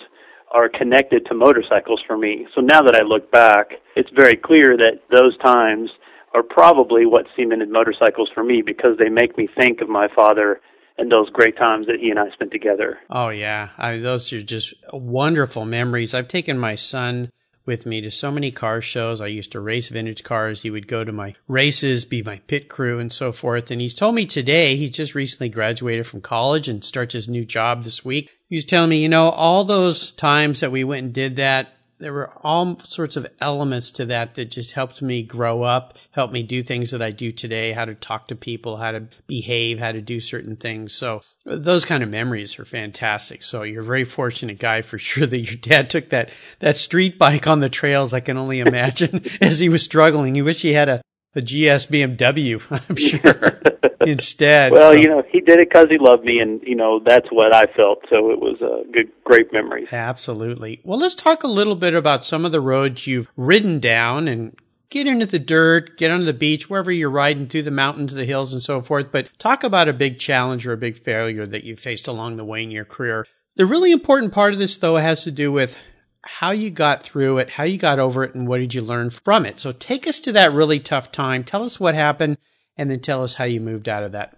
are 0.54 0.70
connected 0.70 1.26
to 1.26 1.34
motorcycles 1.34 2.02
for 2.08 2.18
me. 2.18 2.48
So 2.56 2.62
now 2.62 2.82
that 2.82 2.96
I 2.96 3.04
look 3.04 3.32
back, 3.32 3.72
it's 3.96 4.10
very 4.16 4.38
clear 4.38 4.78
that 4.78 5.02
those 5.12 5.38
times 5.40 5.90
are 6.34 6.44
probably 6.44 7.06
what 7.06 7.26
cemented 7.36 7.70
motorcycles 7.70 8.30
for 8.34 8.44
me 8.44 8.64
because 8.66 8.98
they 8.98 9.10
make 9.10 9.38
me 9.38 9.48
think 9.58 9.82
of 9.82 9.90
my 9.90 10.08
father 10.16 10.62
and 10.98 11.12
those 11.12 11.30
great 11.30 11.58
times 11.58 11.88
that 11.88 11.98
he 12.00 12.10
and 12.10 12.20
I 12.20 12.30
spent 12.32 12.52
together. 12.52 13.00
Oh 13.10 13.30
yeah, 13.30 13.70
I, 13.78 13.98
those 13.98 14.32
are 14.32 14.42
just 14.42 14.74
wonderful 14.92 15.66
memories. 15.66 16.14
I've 16.14 16.28
taken 16.28 16.58
my 16.58 16.76
son 16.76 17.32
with 17.66 17.86
me 17.86 18.02
to 18.02 18.12
so 18.12 18.32
many 18.32 18.52
car 18.52 18.82
shows. 18.82 19.22
I 19.22 19.28
used 19.28 19.52
to 19.54 19.60
race 19.60 19.90
vintage 19.90 20.24
cars. 20.24 20.62
He 20.62 20.70
would 20.70 20.88
go 20.88 21.04
to 21.04 21.12
my 21.12 21.36
races, 21.48 22.06
be 22.06 22.22
my 22.22 22.40
pit 22.48 22.70
crew 22.70 23.00
and 23.00 23.12
so 23.12 23.32
forth. 23.32 23.72
And 23.72 23.80
he's 23.80 23.96
told 23.96 24.16
me 24.16 24.26
today, 24.26 24.76
he 24.76 24.90
just 24.90 25.16
recently 25.16 25.50
graduated 25.50 26.08
from 26.08 26.22
college 26.22 26.68
and 26.68 26.84
starts 26.84 27.14
his 27.14 27.28
new 27.28 27.46
job 27.46 27.84
this 27.84 28.04
week. 28.04 28.32
He 28.50 28.56
was 28.56 28.66
telling 28.66 28.90
me, 28.90 28.98
you 28.98 29.10
know, 29.10 29.30
all 29.30 29.64
those 29.64 30.12
times 30.12 30.60
that 30.60 30.72
we 30.72 30.84
went 30.84 31.06
and 31.06 31.14
did 31.14 31.38
that, 31.38 31.73
there 32.04 32.12
were 32.12 32.34
all 32.44 32.78
sorts 32.82 33.16
of 33.16 33.26
elements 33.40 33.90
to 33.92 34.06
that 34.06 34.36
that 34.36 34.52
just 34.52 34.74
helped 34.74 35.02
me 35.02 35.24
grow 35.24 35.64
up, 35.64 35.98
helped 36.12 36.34
me 36.34 36.44
do 36.44 36.62
things 36.62 36.92
that 36.92 37.02
I 37.02 37.12
do 37.12 37.32
today, 37.32 37.72
how 37.72 37.86
to 37.86 37.96
talk 37.96 38.28
to 38.28 38.36
people, 38.36 38.76
how 38.76 38.92
to 38.92 39.08
behave, 39.26 39.80
how 39.80 39.94
to 39.94 40.02
do 40.02 40.20
certain 40.20 40.58
things. 40.58 40.94
So 40.94 41.22
those 41.46 41.86
kind 41.86 42.04
of 42.04 42.10
memories 42.10 42.60
are 42.60 42.66
fantastic. 42.66 43.42
So 43.42 43.64
you're 43.64 43.84
a 43.84 43.86
very 43.86 44.04
fortunate 44.04 44.60
guy 44.60 44.82
for 44.82 44.98
sure 45.00 45.26
that 45.26 45.38
your 45.38 45.56
dad 45.56 45.90
took 45.90 46.10
that, 46.10 46.30
that 46.60 46.76
street 46.76 47.18
bike 47.18 47.48
on 47.48 47.62
the 47.62 47.70
trails. 47.70 48.12
I 48.12 48.20
can 48.20 48.36
only 48.36 48.60
imagine 48.60 49.24
as 49.42 49.60
he 49.60 49.70
was 49.70 49.82
struggling. 49.82 50.36
You 50.36 50.44
wish 50.44 50.62
he 50.62 50.74
had 50.74 50.90
a, 50.90 51.02
a 51.36 51.42
GS 51.42 51.88
BMW, 51.88 52.62
I'm 52.90 52.96
sure, 52.96 53.62
instead. 54.02 54.72
Well, 54.72 54.94
so. 54.94 54.98
you 54.98 55.10
know, 55.10 55.24
he 55.30 55.42
did 55.42 55.60
it 55.60 55.70
because 55.70 55.88
he 55.90 55.98
loved 56.00 56.24
me, 56.24 56.40
and, 56.40 56.62
you 56.64 56.76
know, 56.76 57.00
that's 57.06 57.28
what 57.32 57.54
I 57.54 57.66
felt. 57.76 58.00
So 58.10 58.32
it 58.32 58.40
was 58.40 58.62
a 58.62 58.90
good, 58.92 59.12
great 59.24 59.52
memory. 59.52 59.88
Absolutely. 59.92 60.82
Well, 60.84 61.00
let's 61.00 61.16
talk 61.16 61.44
a 61.44 61.48
little 61.48 61.76
bit 61.76 61.94
about 61.94 62.26
some 62.26 62.46
of 62.46 62.52
the 62.52 62.62
roads 62.62 63.08
you've 63.08 63.28
ridden 63.36 63.80
down 63.80 64.28
and 64.28 64.56
get 64.90 65.08
into 65.08 65.26
the 65.26 65.40
dirt, 65.40 65.98
get 65.98 66.12
on 66.12 66.26
the 66.26 66.34
beach, 66.34 66.70
wherever 66.70 66.92
you're 66.92 67.10
riding 67.10 67.48
through 67.48 67.64
the 67.64 67.72
mountains, 67.72 68.14
the 68.14 68.26
hills, 68.26 68.54
and 68.54 68.62
so 68.62 68.82
forth. 68.82 69.08
But 69.12 69.30
talk 69.40 69.64
about 69.64 69.90
a 69.90 69.94
big 69.94 70.20
challenge 70.20 70.68
or 70.68 70.74
a 70.74 70.78
big 70.78 71.04
failure 71.04 71.48
that 71.48 71.64
you 71.64 71.76
faced 71.76 72.08
along 72.08 72.38
the 72.38 72.46
way 72.46 72.62
in 72.62 72.72
your 72.72 72.86
career. 72.86 73.26
The 73.56 73.66
really 73.66 73.92
important 73.92 74.34
part 74.34 74.54
of 74.54 74.60
this, 74.60 74.78
though, 74.78 74.98
has 74.98 75.24
to 75.24 75.32
do 75.32 75.52
with 75.52 75.76
how 76.24 76.52
you 76.52 76.70
got 76.70 77.04
through 77.04 77.40
it, 77.40 77.52
how 77.52 77.64
you 77.64 77.78
got 77.78 78.00
over 78.00 78.24
it, 78.24 78.34
and 78.34 78.48
what 78.48 78.60
did 78.60 78.74
you 78.74 78.82
learn 78.82 79.10
from 79.10 79.46
it. 79.46 79.60
So 79.60 79.72
take 79.72 80.08
us 80.08 80.20
to 80.22 80.32
that 80.32 80.54
really 80.54 80.80
tough 80.80 81.12
time. 81.12 81.44
Tell 81.44 81.64
us 81.64 81.80
what 81.80 81.96
happened, 81.96 82.38
and 82.78 82.90
then 82.90 83.00
tell 83.00 83.24
us 83.24 83.36
how 83.36 83.44
you 83.44 83.60
moved 83.60 83.90
out 83.90 84.04
of 84.04 84.14
that. 84.14 84.38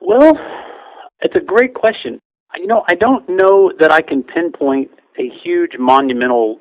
Well, 0.00 0.36
it's 1.20 1.34
a 1.34 1.44
great 1.44 1.74
question. 1.74 2.20
You 2.56 2.66
know, 2.66 2.84
I 2.88 2.94
don't 2.94 3.26
know 3.28 3.72
that 3.80 3.90
I 3.90 4.02
can 4.02 4.22
pinpoint 4.22 4.90
a 5.18 5.30
huge 5.42 5.72
monumental 5.78 6.60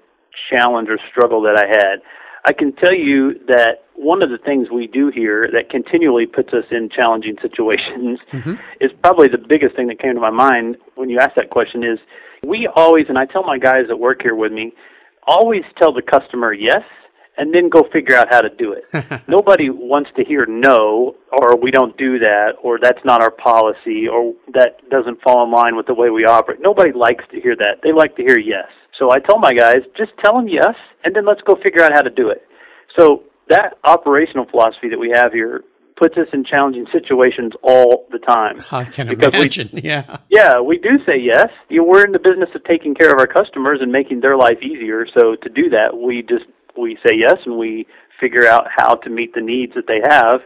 challenge 0.49 0.87
or 0.89 0.97
struggle 1.11 1.41
that 1.43 1.61
I 1.61 1.67
had. 1.67 1.99
I 2.45 2.53
can 2.53 2.73
tell 2.73 2.93
you 2.93 3.33
that 3.47 3.83
one 4.01 4.23
of 4.23 4.31
the 4.31 4.37
things 4.39 4.71
we 4.73 4.87
do 4.87 5.11
here 5.13 5.47
that 5.53 5.69
continually 5.69 6.25
puts 6.25 6.49
us 6.53 6.65
in 6.71 6.89
challenging 6.89 7.37
situations 7.39 8.19
mm-hmm. 8.33 8.53
is 8.81 8.89
probably 9.03 9.27
the 9.27 9.37
biggest 9.37 9.75
thing 9.75 9.87
that 9.87 10.01
came 10.01 10.15
to 10.15 10.19
my 10.19 10.31
mind 10.31 10.75
when 10.95 11.07
you 11.07 11.19
asked 11.19 11.35
that 11.35 11.51
question 11.51 11.83
is 11.83 11.99
we 12.47 12.67
always, 12.75 13.05
and 13.09 13.17
I 13.17 13.25
tell 13.25 13.43
my 13.43 13.59
guys 13.59 13.85
that 13.89 13.97
work 13.97 14.23
here 14.23 14.33
with 14.33 14.51
me, 14.51 14.73
always 15.27 15.61
tell 15.77 15.93
the 15.93 16.01
customer 16.01 16.51
yes 16.51 16.81
and 17.37 17.53
then 17.53 17.69
go 17.69 17.83
figure 17.93 18.15
out 18.15 18.27
how 18.31 18.41
to 18.41 18.49
do 18.49 18.73
it. 18.73 18.83
Nobody 19.27 19.69
wants 19.69 20.09
to 20.17 20.23
hear 20.25 20.45
no, 20.47 21.15
or 21.31 21.55
we 21.55 21.69
don't 21.69 21.95
do 21.97 22.17
that, 22.19 22.53
or 22.61 22.79
that's 22.81 22.99
not 23.05 23.21
our 23.21 23.31
policy, 23.31 24.07
or 24.07 24.33
that 24.53 24.81
doesn't 24.89 25.21
fall 25.21 25.45
in 25.45 25.51
line 25.51 25.75
with 25.75 25.85
the 25.85 25.93
way 25.93 26.09
we 26.09 26.25
operate. 26.25 26.59
Nobody 26.59 26.91
likes 26.91 27.23
to 27.31 27.39
hear 27.39 27.55
that. 27.55 27.81
They 27.83 27.93
like 27.93 28.15
to 28.17 28.23
hear 28.23 28.37
yes. 28.37 28.67
So 28.97 29.11
I 29.11 29.19
tell 29.19 29.39
my 29.39 29.53
guys, 29.53 29.85
just 29.95 30.11
tell 30.23 30.35
them 30.35 30.47
yes, 30.47 30.75
and 31.03 31.15
then 31.15 31.25
let's 31.25 31.41
go 31.41 31.55
figure 31.63 31.83
out 31.83 31.93
how 31.93 32.01
to 32.01 32.09
do 32.09 32.29
it. 32.29 32.41
So 32.99 33.23
that 33.51 33.77
operational 33.83 34.45
philosophy 34.49 34.89
that 34.89 34.99
we 34.99 35.11
have 35.13 35.31
here 35.33 35.63
puts 36.01 36.17
us 36.17 36.27
in 36.33 36.43
challenging 36.43 36.87
situations 36.91 37.53
all 37.61 38.07
the 38.11 38.17
time. 38.17 38.63
I 38.71 38.85
can 38.85 39.07
because 39.07 39.33
imagine. 39.33 39.69
We, 39.71 39.81
yeah. 39.83 40.17
Yeah, 40.29 40.59
we 40.59 40.79
do 40.79 40.97
say 41.05 41.19
yes. 41.19 41.49
You 41.69 41.81
know, 41.81 41.87
we're 41.87 42.05
in 42.05 42.11
the 42.11 42.19
business 42.19 42.49
of 42.55 42.63
taking 42.63 42.95
care 42.95 43.11
of 43.11 43.19
our 43.19 43.27
customers 43.27 43.79
and 43.81 43.91
making 43.91 44.21
their 44.21 44.37
life 44.37 44.57
easier. 44.63 45.05
So 45.13 45.35
to 45.35 45.49
do 45.49 45.69
that, 45.69 45.97
we 45.97 46.23
just 46.27 46.45
we 46.77 46.97
say 47.05 47.13
yes 47.15 47.37
and 47.45 47.57
we 47.57 47.85
figure 48.19 48.47
out 48.47 48.67
how 48.75 48.95
to 48.95 49.09
meet 49.09 49.33
the 49.33 49.41
needs 49.41 49.73
that 49.75 49.87
they 49.87 50.01
have 50.09 50.41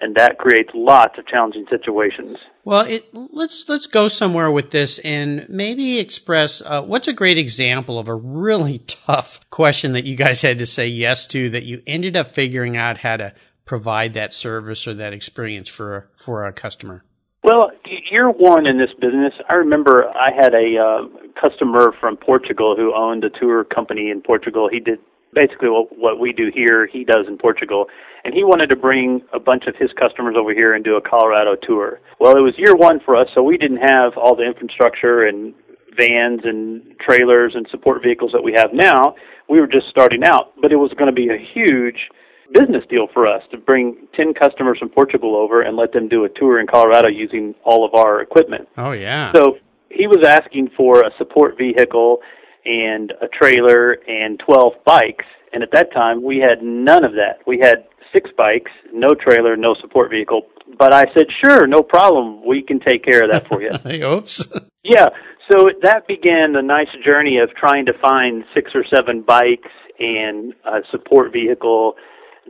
and 0.00 0.14
that 0.16 0.38
creates 0.38 0.70
lots 0.74 1.18
of 1.18 1.26
challenging 1.26 1.66
situations. 1.70 2.36
Well, 2.64 2.86
it, 2.86 3.08
let's 3.12 3.68
let's 3.68 3.86
go 3.86 4.08
somewhere 4.08 4.50
with 4.50 4.70
this 4.70 4.98
and 5.00 5.46
maybe 5.48 5.98
express 5.98 6.62
uh, 6.62 6.82
what's 6.82 7.08
a 7.08 7.12
great 7.12 7.38
example 7.38 7.98
of 7.98 8.08
a 8.08 8.14
really 8.14 8.78
tough 8.86 9.40
question 9.50 9.92
that 9.92 10.04
you 10.04 10.16
guys 10.16 10.42
had 10.42 10.58
to 10.58 10.66
say 10.66 10.86
yes 10.86 11.26
to 11.28 11.50
that 11.50 11.64
you 11.64 11.82
ended 11.86 12.16
up 12.16 12.32
figuring 12.32 12.76
out 12.76 12.98
how 12.98 13.16
to 13.16 13.32
provide 13.64 14.14
that 14.14 14.34
service 14.34 14.86
or 14.86 14.94
that 14.94 15.12
experience 15.12 15.68
for 15.68 16.10
for 16.16 16.46
a 16.46 16.52
customer. 16.52 17.04
Well, 17.42 17.70
year 18.10 18.30
one 18.30 18.66
in 18.66 18.78
this 18.78 18.88
business, 18.98 19.34
I 19.50 19.54
remember 19.54 20.08
I 20.08 20.30
had 20.34 20.54
a 20.54 20.78
uh, 20.78 21.28
customer 21.38 21.92
from 22.00 22.16
Portugal 22.16 22.74
who 22.74 22.94
owned 22.94 23.22
a 23.22 23.28
tour 23.28 23.64
company 23.64 24.10
in 24.10 24.22
Portugal. 24.22 24.68
He 24.72 24.80
did 24.80 24.98
basically 25.34 25.68
what, 25.68 25.98
what 25.98 26.18
we 26.18 26.32
do 26.32 26.50
here, 26.54 26.86
he 26.86 27.04
does 27.04 27.26
in 27.28 27.38
Portugal. 27.38 27.86
And 28.24 28.32
he 28.32 28.42
wanted 28.42 28.70
to 28.70 28.76
bring 28.76 29.20
a 29.32 29.40
bunch 29.40 29.64
of 29.66 29.74
his 29.76 29.90
customers 30.00 30.34
over 30.38 30.54
here 30.54 30.74
and 30.74 30.82
do 30.82 30.96
a 30.96 31.00
Colorado 31.00 31.56
tour. 31.60 32.00
Well, 32.20 32.36
it 32.36 32.40
was 32.40 32.54
year 32.56 32.74
one 32.74 33.00
for 33.04 33.16
us, 33.16 33.28
so 33.34 33.42
we 33.42 33.58
didn't 33.58 33.82
have 33.84 34.16
all 34.16 34.34
the 34.34 34.44
infrastructure 34.44 35.26
and 35.26 35.52
vans 35.98 36.40
and 36.44 36.82
trailers 37.00 37.52
and 37.54 37.66
support 37.70 38.02
vehicles 38.02 38.32
that 38.32 38.42
we 38.42 38.54
have 38.56 38.70
now. 38.72 39.14
We 39.48 39.60
were 39.60 39.66
just 39.66 39.88
starting 39.90 40.24
out, 40.24 40.52
but 40.60 40.72
it 40.72 40.76
was 40.76 40.92
going 40.98 41.08
to 41.08 41.14
be 41.14 41.28
a 41.28 41.38
huge 41.38 42.08
business 42.52 42.84
deal 42.88 43.08
for 43.12 43.26
us 43.26 43.42
to 43.50 43.58
bring 43.58 44.06
10 44.16 44.34
customers 44.34 44.78
from 44.78 44.88
Portugal 44.88 45.36
over 45.36 45.62
and 45.62 45.76
let 45.76 45.92
them 45.92 46.08
do 46.08 46.24
a 46.24 46.28
tour 46.28 46.60
in 46.60 46.66
Colorado 46.66 47.08
using 47.08 47.54
all 47.64 47.84
of 47.84 47.94
our 47.94 48.20
equipment. 48.20 48.68
Oh, 48.76 48.92
yeah. 48.92 49.32
So 49.34 49.58
he 49.90 50.06
was 50.06 50.24
asking 50.26 50.70
for 50.76 51.00
a 51.00 51.10
support 51.18 51.56
vehicle 51.58 52.20
and 52.64 53.12
a 53.20 53.28
trailer 53.28 53.98
and 54.06 54.40
12 54.44 54.72
bikes. 54.84 55.24
And 55.52 55.62
at 55.62 55.70
that 55.72 55.92
time, 55.92 56.22
we 56.22 56.38
had 56.38 56.62
none 56.62 57.04
of 57.04 57.12
that. 57.12 57.38
We 57.46 57.58
had 57.60 57.84
six 58.14 58.30
bikes, 58.36 58.70
no 58.92 59.10
trailer, 59.14 59.56
no 59.56 59.74
support 59.80 60.10
vehicle. 60.10 60.42
But 60.78 60.94
I 60.94 61.04
said, 61.14 61.26
sure, 61.44 61.66
no 61.66 61.82
problem. 61.82 62.46
We 62.46 62.62
can 62.62 62.80
take 62.80 63.04
care 63.04 63.24
of 63.24 63.30
that 63.30 63.48
for 63.48 63.60
you. 63.62 63.70
Oops. 64.06 64.46
yeah. 64.82 65.08
So 65.50 65.68
that 65.82 66.06
began 66.08 66.56
a 66.56 66.62
nice 66.62 66.88
journey 67.04 67.38
of 67.38 67.50
trying 67.54 67.86
to 67.86 67.92
find 68.00 68.44
six 68.54 68.70
or 68.74 68.84
seven 68.94 69.22
bikes 69.22 69.70
and 69.98 70.54
a 70.64 70.78
support 70.90 71.32
vehicle 71.32 71.94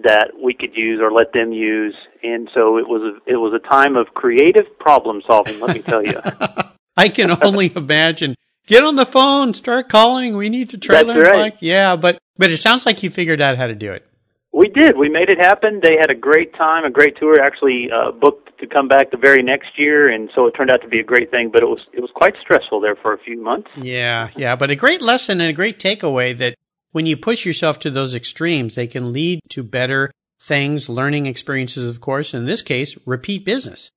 that 0.02 0.30
we 0.42 0.54
could 0.54 0.74
use 0.74 1.00
or 1.02 1.12
let 1.12 1.32
them 1.32 1.52
use. 1.52 1.94
And 2.22 2.48
so 2.54 2.78
it 2.78 2.88
was 2.88 3.02
a, 3.02 3.32
it 3.32 3.36
was 3.36 3.52
a 3.54 3.68
time 3.68 3.96
of 3.96 4.08
creative 4.14 4.66
problem 4.78 5.22
solving, 5.26 5.60
let 5.60 5.74
me 5.74 5.82
tell 5.82 6.02
you. 6.04 6.20
I 6.96 7.08
can 7.08 7.30
only 7.42 7.72
imagine 7.74 8.34
get 8.66 8.82
on 8.82 8.96
the 8.96 9.06
phone, 9.06 9.54
start 9.54 9.88
calling. 9.88 10.36
We 10.36 10.48
need 10.48 10.70
to 10.70 10.78
trailer 10.78 11.14
That's 11.14 11.36
right. 11.36 11.56
Yeah, 11.60 11.96
but 11.96 12.18
but 12.36 12.50
it 12.50 12.58
sounds 12.58 12.86
like 12.86 13.02
you 13.02 13.10
figured 13.10 13.40
out 13.40 13.56
how 13.56 13.66
to 13.66 13.74
do 13.74 13.92
it. 13.92 14.06
We 14.52 14.68
did. 14.68 14.96
We 14.96 15.08
made 15.08 15.30
it 15.30 15.38
happen. 15.38 15.80
They 15.82 15.96
had 15.98 16.10
a 16.10 16.14
great 16.14 16.54
time, 16.54 16.84
a 16.84 16.90
great 16.90 17.16
tour. 17.16 17.40
Actually, 17.42 17.88
uh, 17.92 18.12
booked 18.12 18.56
to 18.60 18.66
come 18.68 18.86
back 18.86 19.10
the 19.10 19.16
very 19.16 19.42
next 19.42 19.76
year, 19.76 20.08
and 20.08 20.30
so 20.34 20.46
it 20.46 20.52
turned 20.52 20.70
out 20.70 20.80
to 20.82 20.88
be 20.88 21.00
a 21.00 21.04
great 21.04 21.30
thing. 21.30 21.50
But 21.52 21.62
it 21.62 21.66
was 21.66 21.80
it 21.92 22.00
was 22.00 22.10
quite 22.14 22.34
stressful 22.40 22.80
there 22.80 22.94
for 22.94 23.12
a 23.12 23.18
few 23.18 23.42
months. 23.42 23.68
Yeah, 23.76 24.30
yeah, 24.36 24.54
but 24.54 24.70
a 24.70 24.76
great 24.76 25.02
lesson 25.02 25.40
and 25.40 25.50
a 25.50 25.52
great 25.52 25.80
takeaway 25.80 26.36
that 26.38 26.54
when 26.92 27.06
you 27.06 27.16
push 27.16 27.44
yourself 27.44 27.80
to 27.80 27.90
those 27.90 28.14
extremes, 28.14 28.76
they 28.76 28.86
can 28.86 29.12
lead 29.12 29.40
to 29.48 29.64
better 29.64 30.12
things, 30.40 30.88
learning 30.88 31.26
experiences, 31.26 31.88
of 31.88 32.00
course. 32.00 32.32
In 32.32 32.46
this 32.46 32.62
case, 32.62 32.96
repeat 33.04 33.44
business. 33.44 33.90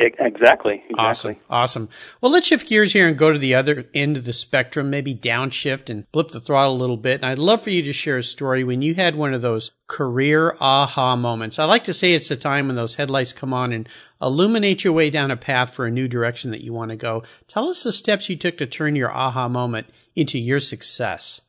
Exactly. 0.00 0.84
Exactly. 0.88 0.94
Awesome. 0.96 1.36
Awesome. 1.50 1.88
Well, 2.20 2.30
let's 2.30 2.46
shift 2.46 2.68
gears 2.68 2.92
here 2.92 3.08
and 3.08 3.18
go 3.18 3.32
to 3.32 3.38
the 3.38 3.54
other 3.54 3.86
end 3.92 4.16
of 4.16 4.24
the 4.24 4.32
spectrum, 4.32 4.90
maybe 4.90 5.14
downshift 5.14 5.90
and 5.90 6.10
blip 6.12 6.30
the 6.30 6.40
throttle 6.40 6.76
a 6.76 6.78
little 6.78 6.96
bit. 6.96 7.20
And 7.20 7.26
I'd 7.26 7.38
love 7.38 7.62
for 7.62 7.70
you 7.70 7.82
to 7.82 7.92
share 7.92 8.18
a 8.18 8.22
story 8.22 8.62
when 8.62 8.80
you 8.80 8.94
had 8.94 9.16
one 9.16 9.34
of 9.34 9.42
those 9.42 9.72
career 9.88 10.56
aha 10.60 11.16
moments. 11.16 11.58
I 11.58 11.64
like 11.64 11.84
to 11.84 11.94
say 11.94 12.12
it's 12.12 12.28
the 12.28 12.36
time 12.36 12.68
when 12.68 12.76
those 12.76 12.94
headlights 12.94 13.32
come 13.32 13.52
on 13.52 13.72
and 13.72 13.88
illuminate 14.22 14.84
your 14.84 14.92
way 14.92 15.10
down 15.10 15.32
a 15.32 15.36
path 15.36 15.74
for 15.74 15.86
a 15.86 15.90
new 15.90 16.06
direction 16.06 16.52
that 16.52 16.62
you 16.62 16.72
want 16.72 16.90
to 16.90 16.96
go. 16.96 17.24
Tell 17.48 17.68
us 17.68 17.82
the 17.82 17.92
steps 17.92 18.28
you 18.28 18.36
took 18.36 18.56
to 18.58 18.66
turn 18.66 18.94
your 18.94 19.10
aha 19.10 19.48
moment 19.48 19.88
into 20.14 20.38
your 20.38 20.60
success. 20.60 21.40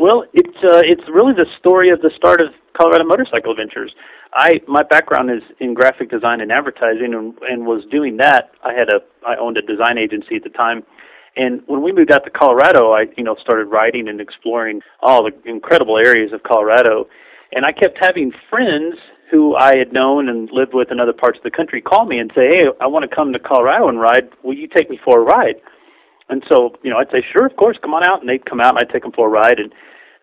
Well, 0.00 0.24
it's 0.32 0.56
uh, 0.64 0.80
it's 0.82 1.04
really 1.12 1.34
the 1.34 1.44
story 1.58 1.90
of 1.90 2.00
the 2.00 2.08
start 2.16 2.40
of 2.40 2.56
Colorado 2.72 3.04
Motorcycle 3.04 3.52
Adventures. 3.52 3.92
I 4.32 4.64
my 4.66 4.80
background 4.82 5.30
is 5.30 5.42
in 5.60 5.74
graphic 5.74 6.08
design 6.08 6.40
and 6.40 6.50
advertising, 6.50 7.12
and, 7.12 7.36
and 7.44 7.66
was 7.66 7.84
doing 7.90 8.16
that. 8.16 8.48
I 8.64 8.72
had 8.72 8.88
a 8.88 9.04
I 9.28 9.36
owned 9.36 9.58
a 9.58 9.62
design 9.62 9.98
agency 9.98 10.36
at 10.36 10.42
the 10.42 10.56
time, 10.56 10.84
and 11.36 11.60
when 11.66 11.82
we 11.82 11.92
moved 11.92 12.10
out 12.10 12.24
to 12.24 12.30
Colorado, 12.30 12.92
I 12.92 13.12
you 13.18 13.24
know 13.24 13.36
started 13.44 13.66
writing 13.66 14.08
and 14.08 14.22
exploring 14.22 14.80
all 15.02 15.22
the 15.22 15.36
incredible 15.44 15.98
areas 15.98 16.32
of 16.32 16.44
Colorado, 16.44 17.04
and 17.52 17.66
I 17.66 17.72
kept 17.72 17.98
having 18.00 18.32
friends 18.48 18.96
who 19.30 19.54
I 19.54 19.76
had 19.76 19.92
known 19.92 20.30
and 20.30 20.48
lived 20.50 20.72
with 20.72 20.90
in 20.90 20.98
other 20.98 21.12
parts 21.12 21.36
of 21.36 21.44
the 21.44 21.52
country 21.52 21.82
call 21.82 22.06
me 22.06 22.18
and 22.18 22.32
say, 22.34 22.48
"Hey, 22.48 22.64
I 22.80 22.86
want 22.86 23.04
to 23.04 23.14
come 23.14 23.34
to 23.34 23.38
Colorado 23.38 23.88
and 23.88 24.00
ride. 24.00 24.30
Will 24.42 24.56
you 24.56 24.66
take 24.66 24.88
me 24.88 24.98
for 25.04 25.20
a 25.20 25.22
ride?" 25.22 25.60
And 26.30 26.42
so, 26.48 26.72
you 26.82 26.88
know, 26.88 26.96
I'd 26.96 27.10
say, 27.10 27.22
"Sure, 27.36 27.44
of 27.44 27.56
course, 27.56 27.76
come 27.82 27.92
on 27.92 28.08
out." 28.08 28.20
And 28.20 28.28
they'd 28.30 28.46
come 28.46 28.60
out, 28.60 28.72
and 28.72 28.78
I'd 28.80 28.88
take 28.88 29.02
them 29.02 29.12
for 29.12 29.26
a 29.26 29.30
ride, 29.30 29.58
and 29.58 29.70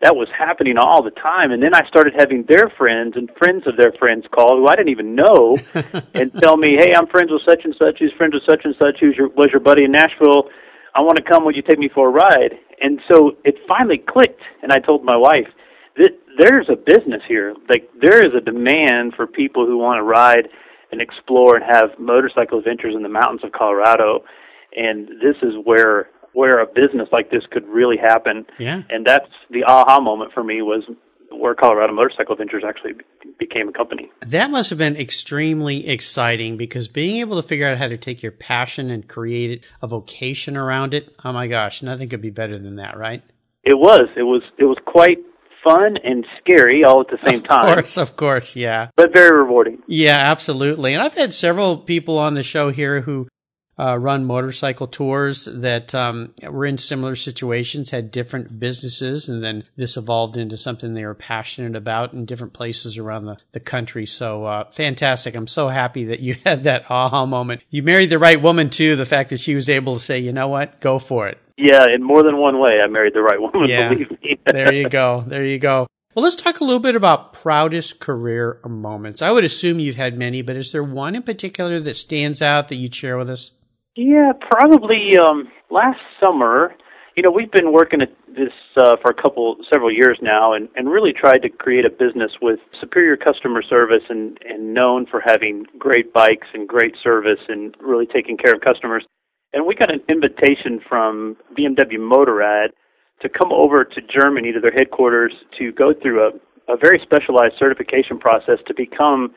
that 0.02 0.16
was 0.16 0.28
happening 0.38 0.78
all 0.78 1.02
the 1.02 1.12
time. 1.12 1.52
And 1.52 1.62
then 1.62 1.74
I 1.74 1.88
started 1.88 2.14
having 2.18 2.46
their 2.48 2.70
friends 2.78 3.14
and 3.16 3.30
friends 3.38 3.66
of 3.66 3.78
their 3.78 3.92
friends 3.98 4.26
call 4.34 4.58
who 4.58 4.68
I 4.68 4.76
didn't 4.76 4.94
even 4.94 5.16
know 5.16 5.58
and 6.14 6.32
tell 6.42 6.58
me, 6.58 6.78
"Hey, 6.78 6.94
I'm 6.94 7.08
friends 7.08 7.32
with 7.32 7.42
such 7.48 7.66
and 7.66 7.76
such. 7.78 8.00
Who's 8.00 8.14
friends 8.18 8.34
with 8.34 8.44
such 8.48 8.62
and 8.64 8.76
such? 8.78 9.00
Who's 9.02 9.16
your 9.18 9.30
was 9.30 9.50
your 9.52 9.62
buddy 9.62 9.86
in 9.86 9.92
Nashville? 9.92 10.50
I 10.94 11.02
want 11.02 11.18
to 11.18 11.24
come. 11.24 11.46
Would 11.46 11.56
you 11.56 11.64
take 11.64 11.80
me 11.80 11.90
for 11.94 12.10
a 12.10 12.12
ride?" 12.12 12.54
And 12.82 13.00
so 13.12 13.38
it 13.44 13.56
finally 13.68 13.98
clicked, 13.98 14.42
and 14.62 14.72
I 14.72 14.78
told 14.80 15.04
my 15.04 15.18
wife, 15.18 15.50
that 15.98 16.14
"There's 16.38 16.70
a 16.70 16.76
business 16.76 17.24
here. 17.28 17.56
Like 17.68 17.90
there 18.00 18.22
is 18.22 18.34
a 18.38 18.42
demand 18.42 19.16
for 19.16 19.26
people 19.26 19.66
who 19.66 19.78
want 19.78 20.00
to 20.00 20.04
ride." 20.04 20.50
and 20.90 21.02
explore 21.02 21.58
and 21.58 21.66
have 21.66 22.00
motorcycle 22.00 22.60
adventures 22.60 22.96
in 22.96 23.04
the 23.04 23.10
mountains 23.10 23.44
of 23.44 23.52
Colorado. 23.52 24.24
And 24.76 25.08
this 25.22 25.36
is 25.42 25.54
where 25.64 26.10
where 26.38 26.60
a 26.60 26.68
business 26.68 27.10
like 27.12 27.32
this 27.32 27.42
could 27.50 27.68
really 27.68 27.98
happen. 27.98 28.46
Yeah. 28.60 28.84
And 28.92 29.04
that's 29.04 29.26
the 29.50 29.64
aha 29.64 30.00
moment 30.00 30.34
for 30.34 30.44
me 30.44 30.62
was 30.62 30.84
where 31.32 31.56
Colorado 31.56 31.94
Motorcycle 31.94 32.36
Ventures 32.36 32.64
actually 32.64 32.94
became 33.40 33.70
a 33.70 33.72
company. 33.72 34.12
That 34.22 34.52
must 34.52 34.70
have 34.70 34.78
been 34.78 34.96
extremely 34.96 35.88
exciting 35.88 36.56
because 36.56 36.88
being 36.88 37.18
able 37.22 37.42
to 37.42 37.48
figure 37.48 37.68
out 37.68 37.80
how 37.80 37.88
to 37.88 37.98
take 37.98 38.22
your 38.22 38.32
passion 38.32 38.92
and 38.92 39.08
create 39.08 39.66
a 39.82 39.88
vocation 39.88 40.56
around 40.56 40.94
it, 40.94 41.12
oh 41.26 41.34
my 41.34 41.48
gosh, 41.48 41.82
nothing 41.82 42.08
could 42.08 42.22
be 42.22 42.30
better 42.30 42.60
than 42.60 42.76
that, 42.76 43.00
right? 43.00 43.24
It 43.64 43.74
was. 43.74 44.08
It 44.16 44.22
was 44.22 44.44
it 44.60 44.66
was 44.66 44.78
quite 44.86 45.18
fun 45.64 45.98
and 46.04 46.24
scary 46.40 46.84
all 46.84 47.02
at 47.02 47.08
the 47.08 47.18
same 47.26 47.40
of 47.40 47.48
time. 47.48 47.66
Of 47.66 47.74
course, 47.74 47.98
of 47.98 48.16
course, 48.16 48.56
yeah. 48.56 48.90
But 48.96 49.12
very 49.12 49.36
rewarding. 49.36 49.80
Yeah, 49.88 50.20
absolutely. 50.20 50.94
And 50.94 51.02
I've 51.02 51.16
had 51.16 51.34
several 51.34 51.80
people 51.80 52.20
on 52.20 52.36
the 52.36 52.44
show 52.44 52.72
here 52.72 53.02
who 53.02 53.28
uh, 53.80 53.98
run 53.98 54.26
motorcycle 54.26 54.88
tours 54.88 55.46
that 55.46 55.94
um, 55.94 56.34
were 56.44 56.66
in 56.66 56.78
similar 56.78 57.16
situations, 57.16 57.92
had 57.92 58.12
different 58.12 58.60
businesses, 58.60 59.30
and 59.30 59.44
then 59.44 59.64
this 59.76 59.98
evolved 59.98 60.36
into 60.36 60.58
something 60.58 60.94
they 60.94 61.06
were 61.06 61.14
passionate 61.14 61.76
about 61.76 62.14
in 62.14 62.26
different 62.26 62.54
places 62.54 62.98
around 62.98 63.26
the, 63.26 63.38
the 63.52 63.60
country. 63.60 64.06
So 64.06 64.46
uh, 64.46 64.72
fantastic. 64.72 65.36
I'm 65.36 65.48
so 65.48 65.68
happy 65.68 66.06
that 66.06 66.20
you 66.20 66.38
had 66.46 66.64
that 66.64 66.90
aha 66.90 67.26
moment. 67.26 67.62
You 67.70 67.84
married 67.84 68.10
the 68.10 68.20
right 68.20 68.42
woman, 68.42 68.70
too, 68.70 68.96
the 68.96 69.06
fact 69.06 69.30
that 69.30 69.40
she 69.40 69.56
was 69.56 69.70
able 69.70 69.96
to 69.96 70.00
say, 70.00 70.20
you 70.20 70.34
know 70.34 70.48
what, 70.48 70.80
go 70.82 70.98
for 70.98 71.28
it. 71.28 71.38
Yeah, 71.58 71.86
in 71.94 72.04
more 72.04 72.24
than 72.24 72.38
one 72.38 72.60
way, 72.60 72.80
I 72.84 72.88
married 72.88 73.14
the 73.14 73.22
right 73.22 73.42
woman, 73.42 73.68
yeah. 73.70 73.90
believe 73.90 74.12
me. 74.22 74.40
there 74.46 74.74
you 74.74 74.90
go. 74.90 75.24
There 75.26 75.44
you 75.44 75.58
go. 75.58 75.88
Well, 76.16 76.24
let's 76.24 76.36
talk 76.36 76.62
a 76.62 76.64
little 76.64 76.80
bit 76.80 76.96
about 76.96 77.34
proudest 77.34 78.00
career 78.00 78.60
moments. 78.68 79.22
I 79.22 79.30
would 79.30 79.44
assume 79.44 79.80
you've 79.80 79.96
had 79.96 80.18
many, 80.18 80.42
but 80.42 80.56
is 80.56 80.72
there 80.72 80.84
one 80.84 81.14
in 81.14 81.22
particular 81.22 81.80
that 81.80 81.96
stands 81.96 82.42
out 82.42 82.70
that 82.70 82.76
you'd 82.76 82.96
share 82.96 83.20
with 83.20 83.30
us? 83.30 83.52
Yeah, 83.98 84.32
probably 84.40 85.18
um, 85.18 85.50
last 85.72 86.00
summer. 86.22 86.74
You 87.16 87.24
know, 87.24 87.32
we've 87.32 87.52
been 87.52 87.74
working 87.74 88.00
at 88.02 88.14
this 88.28 88.54
uh, 88.78 88.96
for 89.02 89.10
a 89.10 89.20
couple, 89.20 89.58
several 89.74 89.92
years 89.92 90.20
now, 90.22 90.54
and, 90.54 90.70
and 90.76 90.88
really 90.88 91.12
tried 91.12 91.40
to 91.40 91.50
create 91.50 91.84
a 91.84 91.90
business 91.90 92.32
with 92.40 92.60
superior 92.80 93.18
customer 93.18 93.64
service 93.64 94.04
and, 94.08 94.38
and 94.48 94.76
known 94.76 95.08
for 95.10 95.20
having 95.26 95.66
great 95.80 96.14
bikes 96.14 96.46
and 96.54 96.68
great 96.68 96.94
service 97.04 97.40
and 97.50 97.76
really 97.82 98.06
taking 98.06 98.38
care 98.38 98.54
of 98.54 98.62
customers. 98.62 99.04
And 99.54 99.66
we 99.66 99.74
got 99.74 99.92
an 99.92 100.02
invitation 100.08 100.80
from 100.88 101.36
BMW 101.58 101.98
Motorrad 101.98 102.68
to 103.24 103.30
come 103.30 103.52
over 103.52 103.84
to 103.84 104.02
Germany 104.14 104.52
to 104.52 104.60
their 104.60 104.72
headquarters 104.72 105.34
to 105.58 105.72
go 105.72 105.92
through 106.00 106.28
a 106.28 106.32
a 106.70 106.76
very 106.76 107.00
specialized 107.04 107.56
certification 107.58 108.20
process 108.20 108.60
to 108.68 108.74
become 108.76 109.34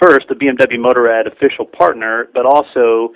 first 0.00 0.26
a 0.30 0.34
BMW 0.34 0.78
Motorrad 0.78 1.26
official 1.26 1.66
partner, 1.66 2.28
but 2.32 2.46
also 2.46 3.10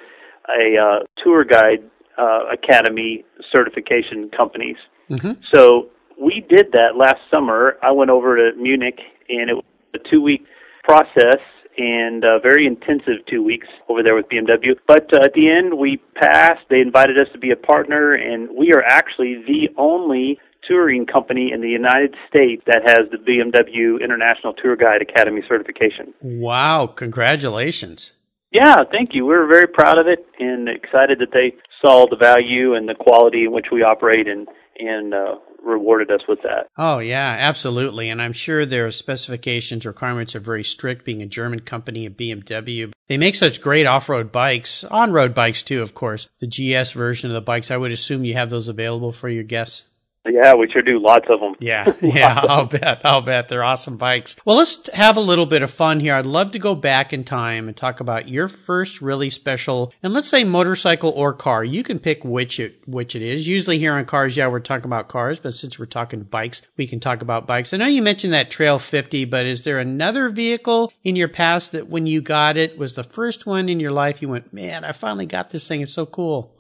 a 0.49 0.77
uh, 0.79 1.23
tour 1.23 1.45
guide 1.45 1.83
uh, 2.19 2.41
academy 2.53 3.25
certification 3.53 4.31
companies. 4.37 4.77
Mm-hmm. 5.11 5.33
So 5.53 5.89
we 6.21 6.45
did 6.49 6.73
that 6.73 6.97
last 6.97 7.21
summer. 7.31 7.77
I 7.83 7.93
went 7.93 8.11
over 8.11 8.37
to 8.37 8.57
Munich, 8.57 9.01
and 9.29 9.51
it 9.51 9.55
was 9.55 9.65
a 9.95 9.99
two-week 10.11 10.45
process 10.85 11.41
and 11.77 12.23
a 12.25 12.39
very 12.41 12.67
intensive 12.67 13.27
two 13.29 13.43
weeks 13.43 13.67
over 13.89 14.03
there 14.03 14.15
with 14.15 14.27
BMW. 14.29 14.77
But 14.87 15.13
uh, 15.13 15.25
at 15.25 15.33
the 15.35 15.51
end, 15.51 15.79
we 15.79 16.01
passed. 16.15 16.61
They 16.71 16.81
invited 16.81 17.19
us 17.19 17.27
to 17.33 17.39
be 17.39 17.51
a 17.51 17.57
partner, 17.57 18.15
and 18.15 18.49
we 18.57 18.73
are 18.73 18.83
actually 18.83 19.43
the 19.47 19.69
only 19.77 20.39
touring 20.67 21.05
company 21.05 21.51
in 21.53 21.61
the 21.61 21.69
United 21.69 22.15
States 22.29 22.63
that 22.67 22.83
has 22.87 23.11
the 23.11 23.19
BMW 23.19 24.03
International 24.03 24.55
Tour 24.55 24.77
Guide 24.77 25.03
Academy 25.03 25.43
certification. 25.49 26.15
Wow, 26.23 26.87
congratulations. 26.87 28.13
Yeah, 28.55 28.85
thank 28.91 29.11
you. 29.13 29.27
We're 29.27 29.49
very 29.49 29.67
proud 29.67 29.99
of 29.99 30.07
it 30.07 30.25
and 30.39 30.69
excited 30.69 31.19
that 31.19 31.33
they 31.33 31.55
saw 31.85 32.07
the 32.09 32.17
value 32.17 32.75
and 32.75 32.89
the 32.89 32.95
quality 32.95 33.45
in 33.45 33.53
which 33.53 33.67
we 33.73 33.83
operate 33.83 34.29
and 34.29 34.47
and 34.79 35.15
uh, 35.15 35.37
rewarded 35.65 36.11
us 36.11 36.21
with 36.29 36.41
that. 36.43 36.69
Oh 36.79 36.99
yeah, 36.99 37.37
absolutely. 37.39 38.09
And 38.09 38.23
I'm 38.23 38.33
sure 38.33 38.65
their 38.65 38.91
specifications 38.93 39.85
requirements 39.85 40.37
are 40.37 40.41
very 40.41 40.63
strict. 40.63 41.05
Being 41.05 41.23
a 41.23 41.27
German 41.27 41.61
company, 41.61 42.07
a 42.07 42.11
BMW, 42.11 42.93
they 43.09 43.19
make 43.19 43.35
such 43.35 43.61
great 43.61 43.87
off-road 43.87 44.31
bikes, 44.31 44.85
on-road 44.85 45.35
bikes 45.35 45.63
too, 45.63 45.83
of 45.83 45.95
course. 45.95 46.29
The 46.41 46.47
GS 46.47 46.93
version 46.93 47.31
of 47.31 47.35
the 47.35 47.41
bikes, 47.41 47.71
I 47.71 47.77
would 47.77 47.93
assume 47.93 48.25
you 48.25 48.35
have 48.35 48.51
those 48.51 48.69
available 48.69 49.13
for 49.13 49.29
your 49.29 49.45
guests. 49.45 49.83
Yeah, 50.27 50.55
we 50.55 50.71
sure 50.71 50.83
do. 50.83 50.99
Lots 50.99 51.27
of 51.29 51.41
them. 51.41 51.55
Yeah, 51.65 51.95
yeah, 52.03 52.41
I'll 52.47 52.67
bet. 52.67 53.01
I'll 53.05 53.23
bet 53.23 53.49
they're 53.49 53.65
awesome 53.65 53.97
bikes. 53.97 54.37
Well, 54.45 54.59
let's 54.59 54.91
have 54.93 55.17
a 55.17 55.21
little 55.21 55.47
bit 55.47 55.63
of 55.63 55.71
fun 55.71 56.01
here. 56.01 56.15
I'd 56.15 56.27
love 56.27 56.51
to 56.51 56.59
go 56.59 56.75
back 56.75 57.13
in 57.13 57.25
time 57.25 57.69
and 57.69 57.77
talk 57.77 58.01
about 58.01 58.29
your 58.29 58.49
first 58.49 59.01
really 59.01 59.31
special, 59.31 59.95
and 60.03 60.13
let's 60.13 60.29
say 60.29 60.45
motorcycle 60.45 61.11
or 61.11 61.33
car. 61.33 61.65
You 61.65 61.83
can 61.83 61.99
pick 61.99 62.23
which 62.23 62.61
it 62.61 62.87
which 62.87 63.17
it 63.17 63.23
is. 63.23 63.49
Usually 63.49 63.79
here 63.79 63.95
on 63.95 64.05
cars, 64.05 64.37
yeah, 64.37 64.49
we're 64.49 64.61
talking 64.61 64.87
about 64.87 65.09
cars, 65.09 65.41
but 65.41 65.55
since 65.55 65.79
we're 65.79 65.87
talking 65.87 66.23
bikes, 66.23 66.61
we 66.77 66.87
can 66.87 67.01
talk 67.01 67.23
about 67.23 67.47
bikes. 67.47 67.73
I 67.73 67.79
know 67.79 67.87
you 67.87 68.03
mentioned 68.03 68.35
that 68.35 68.51
Trail 68.51 68.79
50, 68.79 69.25
but 69.25 69.47
is 69.47 69.65
there 69.65 69.79
another 69.79 70.29
vehicle 70.29 70.93
in 71.03 71.17
your 71.17 71.29
past 71.29 71.73
that 71.73 71.89
when 71.89 72.07
you 72.07 72.21
got 72.21 72.57
it 72.57 72.77
was 72.77 72.95
the 72.95 73.05
first 73.05 73.47
one 73.47 73.69
in 73.69 73.81
your 73.81 73.93
life 73.93 74.21
you 74.21 74.29
went, 74.29 74.53
man, 74.53 74.85
I 74.85 74.93
finally 74.93 75.27
got 75.27 75.51
this 75.51 75.67
thing. 75.67 75.81
It's 75.81 75.93
so 75.93 76.05
cool. 76.05 76.55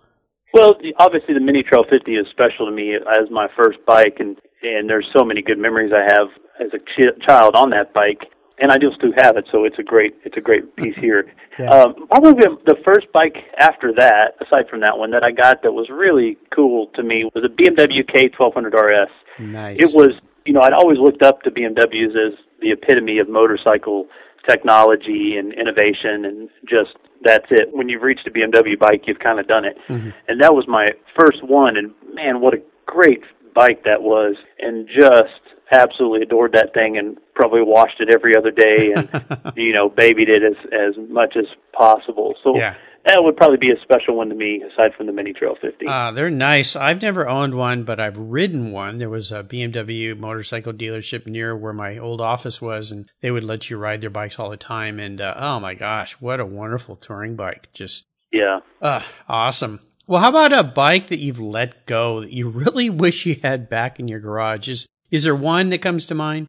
Well, 0.54 0.78
obviously 1.00 1.34
the 1.34 1.40
Mini 1.40 1.64
Trail 1.64 1.82
50 1.82 2.14
is 2.14 2.26
special 2.30 2.66
to 2.66 2.72
me 2.72 2.94
as 2.94 3.28
my 3.30 3.48
first 3.56 3.78
bike, 3.84 4.18
and 4.20 4.38
and 4.62 4.88
there's 4.88 5.06
so 5.14 5.24
many 5.24 5.42
good 5.42 5.58
memories 5.58 5.92
I 5.92 6.04
have 6.16 6.28
as 6.58 6.72
a 6.72 6.78
ch- 6.78 7.20
child 7.26 7.54
on 7.56 7.70
that 7.70 7.92
bike, 7.92 8.30
and 8.58 8.70
I 8.70 8.76
still 8.76 9.12
have 9.18 9.36
it, 9.36 9.46
so 9.50 9.64
it's 9.64 9.78
a 9.80 9.82
great 9.82 10.14
it's 10.24 10.36
a 10.36 10.40
great 10.40 10.76
piece 10.76 10.94
here. 11.00 11.26
yeah. 11.58 11.68
um, 11.70 12.06
probably 12.06 12.46
the 12.66 12.76
first 12.84 13.10
bike 13.12 13.36
after 13.58 13.92
that, 13.98 14.36
aside 14.40 14.68
from 14.70 14.80
that 14.80 14.96
one, 14.96 15.10
that 15.10 15.24
I 15.24 15.32
got 15.32 15.62
that 15.64 15.72
was 15.72 15.90
really 15.90 16.38
cool 16.54 16.86
to 16.94 17.02
me 17.02 17.28
was 17.34 17.44
a 17.44 17.48
BMW 17.48 18.08
K1200 18.08 18.72
RS. 18.72 19.10
Nice. 19.40 19.80
It 19.80 19.90
was, 19.96 20.12
you 20.46 20.52
know, 20.52 20.60
I'd 20.60 20.72
always 20.72 20.98
looked 20.98 21.24
up 21.24 21.42
to 21.42 21.50
BMWs 21.50 22.14
as 22.14 22.38
the 22.60 22.70
epitome 22.70 23.18
of 23.18 23.28
motorcycle 23.28 24.06
technology 24.48 25.36
and 25.38 25.52
innovation 25.52 26.24
and 26.24 26.48
just 26.68 26.96
that's 27.22 27.46
it. 27.50 27.68
When 27.72 27.88
you've 27.88 28.02
reached 28.02 28.26
a 28.26 28.30
BMW 28.30 28.78
bike, 28.78 29.04
you've 29.06 29.18
kind 29.18 29.40
of 29.40 29.48
done 29.48 29.64
it. 29.64 29.76
Mm-hmm. 29.88 30.10
And 30.28 30.42
that 30.42 30.52
was 30.54 30.66
my 30.68 30.88
first 31.18 31.42
one 31.42 31.76
and 31.76 31.92
man, 32.14 32.40
what 32.40 32.54
a 32.54 32.58
great 32.86 33.22
bike 33.54 33.84
that 33.84 34.02
was 34.02 34.36
and 34.58 34.86
just 34.88 35.40
absolutely 35.72 36.22
adored 36.22 36.52
that 36.52 36.74
thing 36.74 36.98
and 36.98 37.16
probably 37.34 37.62
washed 37.62 38.00
it 38.00 38.14
every 38.14 38.36
other 38.36 38.50
day 38.50 38.92
and 38.92 39.08
you 39.56 39.72
know 39.72 39.88
babied 39.88 40.28
it 40.28 40.42
as 40.42 40.56
as 40.72 40.94
much 41.08 41.36
as 41.36 41.46
possible. 41.72 42.34
So 42.42 42.56
yeah 42.56 42.74
that 43.06 43.22
would 43.22 43.36
probably 43.36 43.58
be 43.58 43.70
a 43.70 43.80
special 43.82 44.16
one 44.16 44.30
to 44.30 44.34
me, 44.34 44.62
aside 44.62 44.94
from 44.96 45.06
the 45.06 45.12
Mini 45.12 45.32
Trail 45.32 45.56
50. 45.60 45.86
Uh, 45.86 46.12
they're 46.12 46.30
nice. 46.30 46.74
I've 46.74 47.02
never 47.02 47.28
owned 47.28 47.54
one, 47.54 47.84
but 47.84 48.00
I've 48.00 48.16
ridden 48.16 48.72
one. 48.72 48.98
There 48.98 49.10
was 49.10 49.30
a 49.30 49.42
BMW 49.42 50.16
motorcycle 50.16 50.72
dealership 50.72 51.26
near 51.26 51.54
where 51.56 51.74
my 51.74 51.98
old 51.98 52.20
office 52.20 52.62
was, 52.62 52.90
and 52.90 53.10
they 53.20 53.30
would 53.30 53.44
let 53.44 53.68
you 53.68 53.76
ride 53.76 54.00
their 54.00 54.10
bikes 54.10 54.38
all 54.38 54.48
the 54.48 54.56
time. 54.56 54.98
And 54.98 55.20
uh, 55.20 55.34
oh 55.36 55.60
my 55.60 55.74
gosh, 55.74 56.16
what 56.20 56.40
a 56.40 56.46
wonderful 56.46 56.96
touring 56.96 57.36
bike! 57.36 57.68
Just 57.74 58.04
yeah, 58.32 58.60
uh, 58.80 59.02
awesome. 59.28 59.80
Well, 60.06 60.20
how 60.20 60.30
about 60.30 60.52
a 60.52 60.64
bike 60.64 61.08
that 61.08 61.18
you've 61.18 61.40
let 61.40 61.86
go 61.86 62.20
that 62.20 62.32
you 62.32 62.48
really 62.48 62.90
wish 63.04 63.26
you 63.26 63.36
had 63.42 63.68
back 63.68 64.00
in 64.00 64.08
your 64.08 64.20
garage? 64.20 64.68
Is 64.68 64.86
is 65.10 65.24
there 65.24 65.36
one 65.36 65.68
that 65.70 65.82
comes 65.82 66.06
to 66.06 66.14
mind? 66.14 66.46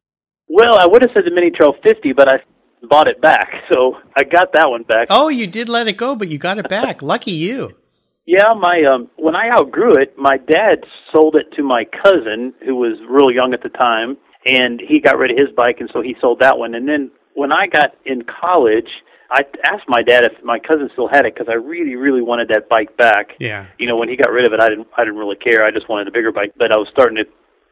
Well, 0.48 0.78
I 0.78 0.86
would 0.86 1.02
have 1.02 1.10
said 1.12 1.24
the 1.26 1.30
Mini 1.30 1.50
Trail 1.50 1.74
50, 1.82 2.12
but 2.14 2.32
I 2.32 2.38
bought 2.88 3.08
it 3.08 3.20
back, 3.20 3.50
so 3.72 3.96
I 4.16 4.24
got 4.24 4.52
that 4.52 4.68
one 4.68 4.82
back. 4.82 5.08
Oh, 5.10 5.28
you 5.28 5.46
did 5.46 5.68
let 5.68 5.88
it 5.88 5.96
go, 5.96 6.16
but 6.16 6.28
you 6.28 6.38
got 6.38 6.58
it 6.58 6.68
back. 6.68 7.02
Lucky 7.02 7.32
you. 7.32 7.72
Yeah, 8.26 8.54
my 8.58 8.82
um 8.82 9.08
when 9.16 9.36
I 9.36 9.50
outgrew 9.50 9.94
it, 10.02 10.18
my 10.18 10.36
dad 10.36 10.82
sold 11.14 11.36
it 11.36 11.54
to 11.56 11.62
my 11.62 11.84
cousin 11.84 12.52
who 12.64 12.74
was 12.74 12.98
real 13.08 13.30
young 13.30 13.54
at 13.54 13.62
the 13.62 13.68
time, 13.68 14.16
and 14.44 14.80
he 14.80 15.00
got 15.00 15.16
rid 15.16 15.30
of 15.30 15.38
his 15.38 15.54
bike, 15.54 15.76
and 15.78 15.88
so 15.92 16.02
he 16.02 16.16
sold 16.20 16.40
that 16.40 16.58
one. 16.58 16.74
And 16.74 16.88
then 16.88 17.12
when 17.34 17.52
I 17.52 17.66
got 17.68 17.94
in 18.04 18.24
college, 18.24 18.88
I 19.30 19.42
asked 19.70 19.86
my 19.88 20.02
dad 20.02 20.24
if 20.24 20.42
my 20.44 20.58
cousin 20.58 20.88
still 20.92 21.08
had 21.08 21.26
it 21.26 21.34
because 21.34 21.48
I 21.50 21.54
really, 21.54 21.94
really 21.94 22.22
wanted 22.22 22.48
that 22.48 22.68
bike 22.68 22.96
back. 22.96 23.34
Yeah. 23.38 23.66
You 23.78 23.88
know, 23.88 23.96
when 23.96 24.08
he 24.08 24.16
got 24.16 24.30
rid 24.30 24.46
of 24.46 24.52
it, 24.54 24.60
I 24.62 24.68
didn't, 24.68 24.88
I 24.96 25.04
didn't 25.04 25.18
really 25.18 25.36
care. 25.36 25.64
I 25.64 25.70
just 25.70 25.88
wanted 25.88 26.08
a 26.08 26.12
bigger 26.12 26.32
bike, 26.32 26.54
but 26.56 26.72
I 26.72 26.78
was 26.78 26.88
starting 26.92 27.16
to 27.16 27.24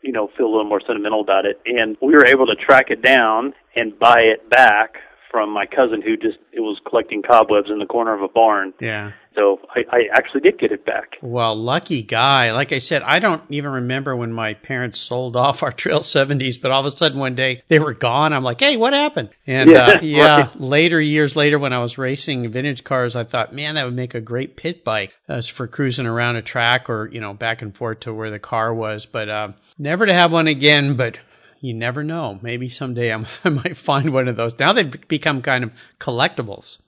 you 0.04 0.12
know, 0.12 0.28
feel 0.36 0.46
a 0.46 0.52
little 0.52 0.68
more 0.68 0.82
sentimental 0.86 1.20
about 1.20 1.46
it. 1.46 1.60
And 1.66 1.96
we 2.00 2.12
were 2.12 2.26
able 2.26 2.46
to 2.46 2.54
track 2.54 2.90
it 2.90 3.02
down 3.02 3.54
and 3.74 3.98
buy 3.98 4.20
it 4.20 4.48
back 4.50 4.96
from 5.34 5.50
my 5.50 5.66
cousin 5.66 6.00
who 6.00 6.16
just 6.16 6.38
it 6.52 6.60
was 6.60 6.80
collecting 6.88 7.20
cobwebs 7.20 7.68
in 7.68 7.80
the 7.80 7.86
corner 7.86 8.14
of 8.14 8.22
a 8.22 8.28
barn. 8.28 8.72
Yeah. 8.80 9.10
So 9.34 9.58
I, 9.68 9.80
I 9.90 10.00
actually 10.12 10.42
did 10.42 10.60
get 10.60 10.70
it 10.70 10.86
back. 10.86 11.16
Well, 11.22 11.56
lucky 11.56 12.04
guy. 12.04 12.52
Like 12.52 12.70
I 12.70 12.78
said, 12.78 13.02
I 13.02 13.18
don't 13.18 13.42
even 13.48 13.72
remember 13.72 14.14
when 14.14 14.32
my 14.32 14.54
parents 14.54 15.00
sold 15.00 15.34
off 15.34 15.64
our 15.64 15.72
Trail 15.72 15.98
70s, 15.98 16.62
but 16.62 16.70
all 16.70 16.86
of 16.86 16.94
a 16.94 16.96
sudden 16.96 17.18
one 17.18 17.34
day 17.34 17.64
they 17.66 17.80
were 17.80 17.94
gone. 17.94 18.32
I'm 18.32 18.44
like, 18.44 18.60
hey, 18.60 18.76
what 18.76 18.92
happened? 18.92 19.30
And 19.44 19.70
yeah, 19.70 19.86
uh, 19.86 19.98
yeah 20.02 20.36
right. 20.36 20.60
later, 20.60 21.00
years 21.00 21.34
later, 21.34 21.58
when 21.58 21.72
I 21.72 21.80
was 21.80 21.98
racing 21.98 22.48
vintage 22.52 22.84
cars, 22.84 23.16
I 23.16 23.24
thought, 23.24 23.52
man, 23.52 23.74
that 23.74 23.86
would 23.86 23.96
make 23.96 24.14
a 24.14 24.20
great 24.20 24.54
pit 24.54 24.84
bike 24.84 25.12
as 25.26 25.48
for 25.48 25.66
cruising 25.66 26.06
around 26.06 26.36
a 26.36 26.42
track 26.42 26.88
or, 26.88 27.10
you 27.12 27.18
know, 27.18 27.34
back 27.34 27.60
and 27.60 27.76
forth 27.76 27.98
to 28.00 28.14
where 28.14 28.30
the 28.30 28.38
car 28.38 28.72
was. 28.72 29.04
But 29.04 29.28
uh, 29.28 29.48
never 29.80 30.06
to 30.06 30.14
have 30.14 30.30
one 30.30 30.46
again, 30.46 30.94
but 30.94 31.18
you 31.64 31.72
never 31.72 32.04
know. 32.04 32.38
Maybe 32.42 32.68
someday 32.68 33.10
I'm, 33.10 33.26
i 33.44 33.48
might 33.48 33.78
find 33.78 34.12
one 34.12 34.28
of 34.28 34.36
those. 34.36 34.52
Now 34.58 34.74
they've 34.74 35.08
become 35.08 35.40
kind 35.40 35.64
of 35.64 35.72
collectibles. 35.98 36.78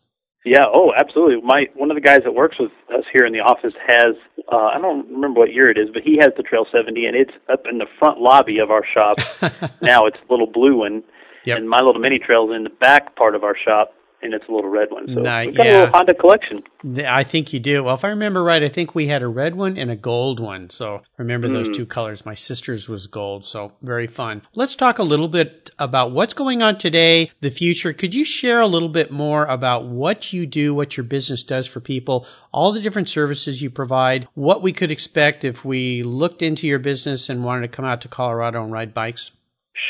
Yeah. 0.44 0.66
Oh, 0.72 0.92
absolutely. 0.96 1.40
My 1.42 1.64
one 1.74 1.90
of 1.90 1.96
the 1.96 2.02
guys 2.02 2.20
that 2.24 2.32
works 2.32 2.56
with 2.60 2.70
us 2.94 3.04
here 3.12 3.26
in 3.26 3.32
the 3.32 3.40
office 3.40 3.72
has. 3.88 4.14
Uh, 4.52 4.68
I 4.76 4.78
don't 4.80 5.10
remember 5.10 5.40
what 5.40 5.52
year 5.52 5.70
it 5.70 5.78
is, 5.78 5.88
but 5.92 6.02
he 6.04 6.18
has 6.20 6.30
the 6.36 6.44
Trail 6.44 6.66
70, 6.70 7.04
and 7.04 7.16
it's 7.16 7.32
up 7.52 7.64
in 7.68 7.78
the 7.78 7.86
front 7.98 8.20
lobby 8.20 8.58
of 8.58 8.70
our 8.70 8.84
shop. 8.86 9.16
now 9.82 10.06
it's 10.06 10.18
a 10.22 10.32
little 10.32 10.46
blue 10.46 10.78
one, 10.78 11.02
yep. 11.44 11.58
and 11.58 11.68
my 11.68 11.78
little 11.78 12.00
mini 12.00 12.20
trail's 12.20 12.50
in 12.54 12.62
the 12.62 12.70
back 12.70 13.16
part 13.16 13.34
of 13.34 13.42
our 13.42 13.56
shop 13.56 13.90
and 14.22 14.34
it's 14.34 14.44
a 14.48 14.52
little 14.52 14.70
red 14.70 14.88
one. 14.90 15.06
So 15.08 15.20
nice, 15.20 15.46
we've 15.48 15.56
got 15.56 15.66
yeah. 15.66 15.72
a 15.72 15.78
little 15.78 15.92
Honda 15.92 16.14
collection. 16.14 16.62
I 17.06 17.24
think 17.24 17.52
you 17.52 17.60
do. 17.60 17.84
Well, 17.84 17.94
if 17.94 18.04
I 18.04 18.08
remember 18.08 18.42
right, 18.42 18.62
I 18.62 18.68
think 18.68 18.94
we 18.94 19.06
had 19.06 19.22
a 19.22 19.28
red 19.28 19.54
one 19.54 19.76
and 19.76 19.90
a 19.90 19.96
gold 19.96 20.40
one. 20.40 20.70
So 20.70 21.02
remember 21.16 21.48
mm. 21.48 21.52
those 21.52 21.66
hmm. 21.68 21.72
two 21.72 21.86
colors. 21.86 22.24
My 22.24 22.34
sister's 22.34 22.88
was 22.88 23.06
gold, 23.06 23.44
so 23.46 23.72
very 23.82 24.06
fun. 24.06 24.42
Let's 24.54 24.74
talk 24.74 24.98
a 24.98 25.02
little 25.02 25.28
bit 25.28 25.70
about 25.78 26.12
what's 26.12 26.34
going 26.34 26.62
on 26.62 26.78
today, 26.78 27.30
the 27.40 27.50
future. 27.50 27.92
Could 27.92 28.14
you 28.14 28.24
share 28.24 28.60
a 28.60 28.66
little 28.66 28.88
bit 28.88 29.10
more 29.10 29.44
about 29.44 29.86
what 29.86 30.32
you 30.32 30.46
do, 30.46 30.74
what 30.74 30.96
your 30.96 31.04
business 31.04 31.44
does 31.44 31.66
for 31.66 31.80
people, 31.80 32.26
all 32.52 32.72
the 32.72 32.80
different 32.80 33.08
services 33.08 33.62
you 33.62 33.70
provide, 33.70 34.28
what 34.34 34.62
we 34.62 34.72
could 34.72 34.90
expect 34.90 35.44
if 35.44 35.64
we 35.64 36.02
looked 36.02 36.42
into 36.42 36.66
your 36.66 36.78
business 36.78 37.28
and 37.28 37.44
wanted 37.44 37.62
to 37.62 37.76
come 37.76 37.84
out 37.84 38.00
to 38.00 38.08
Colorado 38.08 38.62
and 38.62 38.72
ride 38.72 38.94
bikes? 38.94 39.30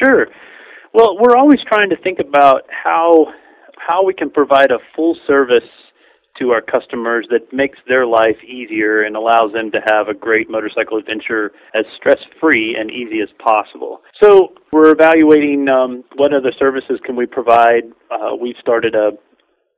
Sure. 0.03 0.27
Well, 0.93 1.17
we're 1.21 1.37
always 1.37 1.61
trying 1.69 1.91
to 1.91 1.97
think 1.97 2.19
about 2.19 2.63
how 2.71 3.27
how 3.87 4.05
we 4.05 4.15
can 4.15 4.31
provide 4.31 4.71
a 4.71 4.79
full 4.95 5.17
service 5.27 5.69
to 6.39 6.51
our 6.51 6.61
customers 6.61 7.27
that 7.31 7.53
makes 7.53 7.79
their 7.89 8.07
life 8.07 8.37
easier 8.47 9.03
and 9.03 9.17
allows 9.17 9.53
them 9.53 9.71
to 9.71 9.81
have 9.91 10.09
a 10.09 10.15
great 10.15 10.51
motorcycle 10.51 10.99
adventure 10.99 11.53
as 11.75 11.85
stress 11.97 12.19
free 12.41 12.77
and 12.79 12.91
easy 12.91 13.21
as 13.23 13.29
possible. 13.39 14.03
So 14.23 14.53
we're 14.73 14.91
evaluating 14.91 15.69
um, 15.69 16.05
what 16.17 16.35
other 16.35 16.53
services 16.59 17.01
can 17.05 17.17
we 17.17 17.27
provide. 17.27 17.85
Uh, 18.11 18.37
we've 18.39 18.57
started 18.61 18.95
a, 18.95 19.13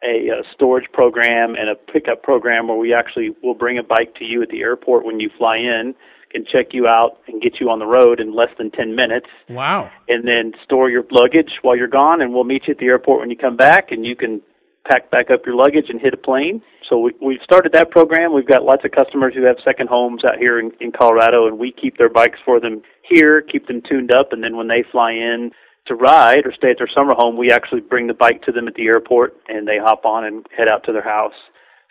a, 0.03 0.29
a 0.31 0.43
storage 0.55 0.91
program 0.93 1.55
and 1.55 1.69
a 1.71 1.93
pickup 1.93 2.23
program 2.23 2.69
where 2.69 2.79
we 2.79 2.93
actually 2.93 3.31
will 3.43 3.55
bring 3.55 3.79
a 3.79 3.85
bike 3.85 4.15
to 4.17 4.25
you 4.25 4.43
at 4.43 4.49
the 4.49 4.61
airport 4.61 5.05
when 5.05 5.21
you 5.21 5.31
fly 5.39 5.59
in 5.59 5.95
can 6.31 6.45
check 6.45 6.69
you 6.73 6.87
out 6.87 7.19
and 7.27 7.41
get 7.41 7.55
you 7.61 7.71
on 7.71 7.79
the 7.79 7.87
road 7.87 8.21
in 8.21 8.35
less 8.35 8.51
than 8.59 8.71
10 8.71 8.95
minutes. 8.95 9.27
Wow. 9.49 9.91
And 10.09 10.27
then 10.27 10.53
store 10.65 10.91
your 10.91 11.05
luggage 11.11 11.51
while 11.63 11.77
you're 11.77 11.89
gone, 11.89 12.21
and 12.21 12.33
we'll 12.33 12.45
meet 12.45 12.63
you 12.67 12.73
at 12.73 12.79
the 12.79 12.87
airport 12.87 13.21
when 13.21 13.31
you 13.31 13.37
come 13.37 13.57
back, 13.57 13.91
and 13.91 14.05
you 14.05 14.17
can 14.17 14.43
pack 14.91 15.11
back 15.11 15.31
up 15.31 15.45
your 15.45 15.55
luggage 15.55 15.87
and 15.89 16.01
hit 16.01 16.15
a 16.15 16.17
plane. 16.17 16.63
So 16.89 16.99
we, 16.99 17.13
we've 17.21 17.43
started 17.45 17.73
that 17.73 17.91
program. 17.91 18.35
We've 18.35 18.47
got 18.47 18.63
lots 18.63 18.85
of 18.85 18.91
customers 18.93 19.35
who 19.35 19.45
have 19.45 19.57
second 19.65 19.89
homes 19.89 20.23
out 20.25 20.39
here 20.39 20.59
in, 20.59 20.73
in 20.81 20.93
Colorado, 20.93 21.47
and 21.47 21.59
we 21.59 21.73
keep 21.73 21.99
their 21.99 22.09
bikes 22.09 22.39
for 22.45 22.61
them 22.61 22.83
here, 23.03 23.43
keep 23.43 23.67
them 23.67 23.83
tuned 23.89 24.15
up, 24.15 24.33
and 24.33 24.43
then 24.43 24.57
when 24.57 24.69
they 24.69 24.85
fly 24.91 25.13
in 25.13 25.51
to 25.89 25.95
ride 25.95 26.45
or 26.45 26.53
stay 26.53 26.71
at 26.71 26.77
their 26.79 26.89
summer 26.95 27.15
home, 27.17 27.37
we 27.37 27.51
actually 27.51 27.81
bring 27.81 28.07
the 28.07 28.15
bike 28.15 28.43
to 28.43 28.53
them 28.53 28.69
at 28.69 28.75
the 28.75 28.87
airport 28.87 29.35
and 29.49 29.67
they 29.67 29.79
hop 29.81 30.05
on 30.05 30.25
and 30.25 30.47
head 30.57 30.69
out 30.69 30.85
to 30.85 30.93
their 30.93 31.03
house. 31.03 31.33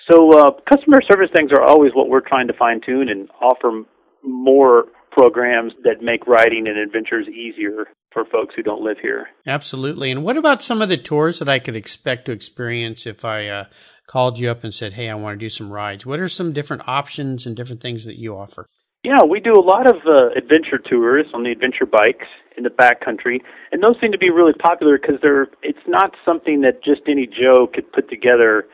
So 0.09 0.39
uh, 0.39 0.51
customer 0.71 1.01
service 1.01 1.29
things 1.35 1.51
are 1.51 1.63
always 1.63 1.91
what 1.93 2.07
we're 2.07 2.21
trying 2.21 2.47
to 2.47 2.53
fine 2.53 2.79
tune 2.85 3.09
and 3.09 3.27
offer 3.41 3.83
more 4.23 4.85
programs 5.11 5.73
that 5.83 6.01
make 6.01 6.27
riding 6.27 6.67
and 6.67 6.77
adventures 6.77 7.27
easier 7.27 7.87
for 8.11 8.25
folks 8.25 8.53
who 8.55 8.63
don't 8.63 8.83
live 8.83 8.97
here. 9.01 9.27
Absolutely. 9.45 10.11
And 10.11 10.23
what 10.23 10.37
about 10.37 10.63
some 10.63 10.81
of 10.81 10.89
the 10.89 10.97
tours 10.97 11.39
that 11.39 11.49
I 11.49 11.59
could 11.59 11.75
expect 11.75 12.25
to 12.25 12.31
experience 12.31 13.05
if 13.05 13.25
I 13.25 13.47
uh, 13.47 13.65
called 14.07 14.37
you 14.37 14.49
up 14.49 14.63
and 14.63 14.73
said, 14.73 14.93
"Hey, 14.93 15.09
I 15.09 15.15
want 15.15 15.39
to 15.39 15.45
do 15.45 15.49
some 15.49 15.71
rides"? 15.71 16.05
What 16.05 16.19
are 16.19 16.29
some 16.29 16.53
different 16.53 16.87
options 16.87 17.45
and 17.45 17.55
different 17.55 17.81
things 17.81 18.05
that 18.05 18.17
you 18.17 18.35
offer? 18.35 18.67
Yeah, 19.03 19.23
we 19.23 19.39
do 19.39 19.53
a 19.53 19.61
lot 19.61 19.87
of 19.87 19.95
uh, 20.07 20.29
adventure 20.35 20.79
tours 20.79 21.27
on 21.33 21.43
the 21.43 21.51
adventure 21.51 21.85
bikes 21.85 22.27
in 22.57 22.63
the 22.63 22.69
backcountry, 22.69 23.39
and 23.71 23.81
those 23.81 23.95
seem 24.01 24.11
to 24.11 24.17
be 24.17 24.29
really 24.29 24.53
popular 24.53 24.97
because 24.99 25.15
they're 25.21 25.47
it's 25.61 25.85
not 25.87 26.11
something 26.25 26.61
that 26.61 26.83
just 26.83 27.01
any 27.07 27.27
Joe 27.27 27.67
could 27.71 27.91
put 27.91 28.09
together 28.09 28.65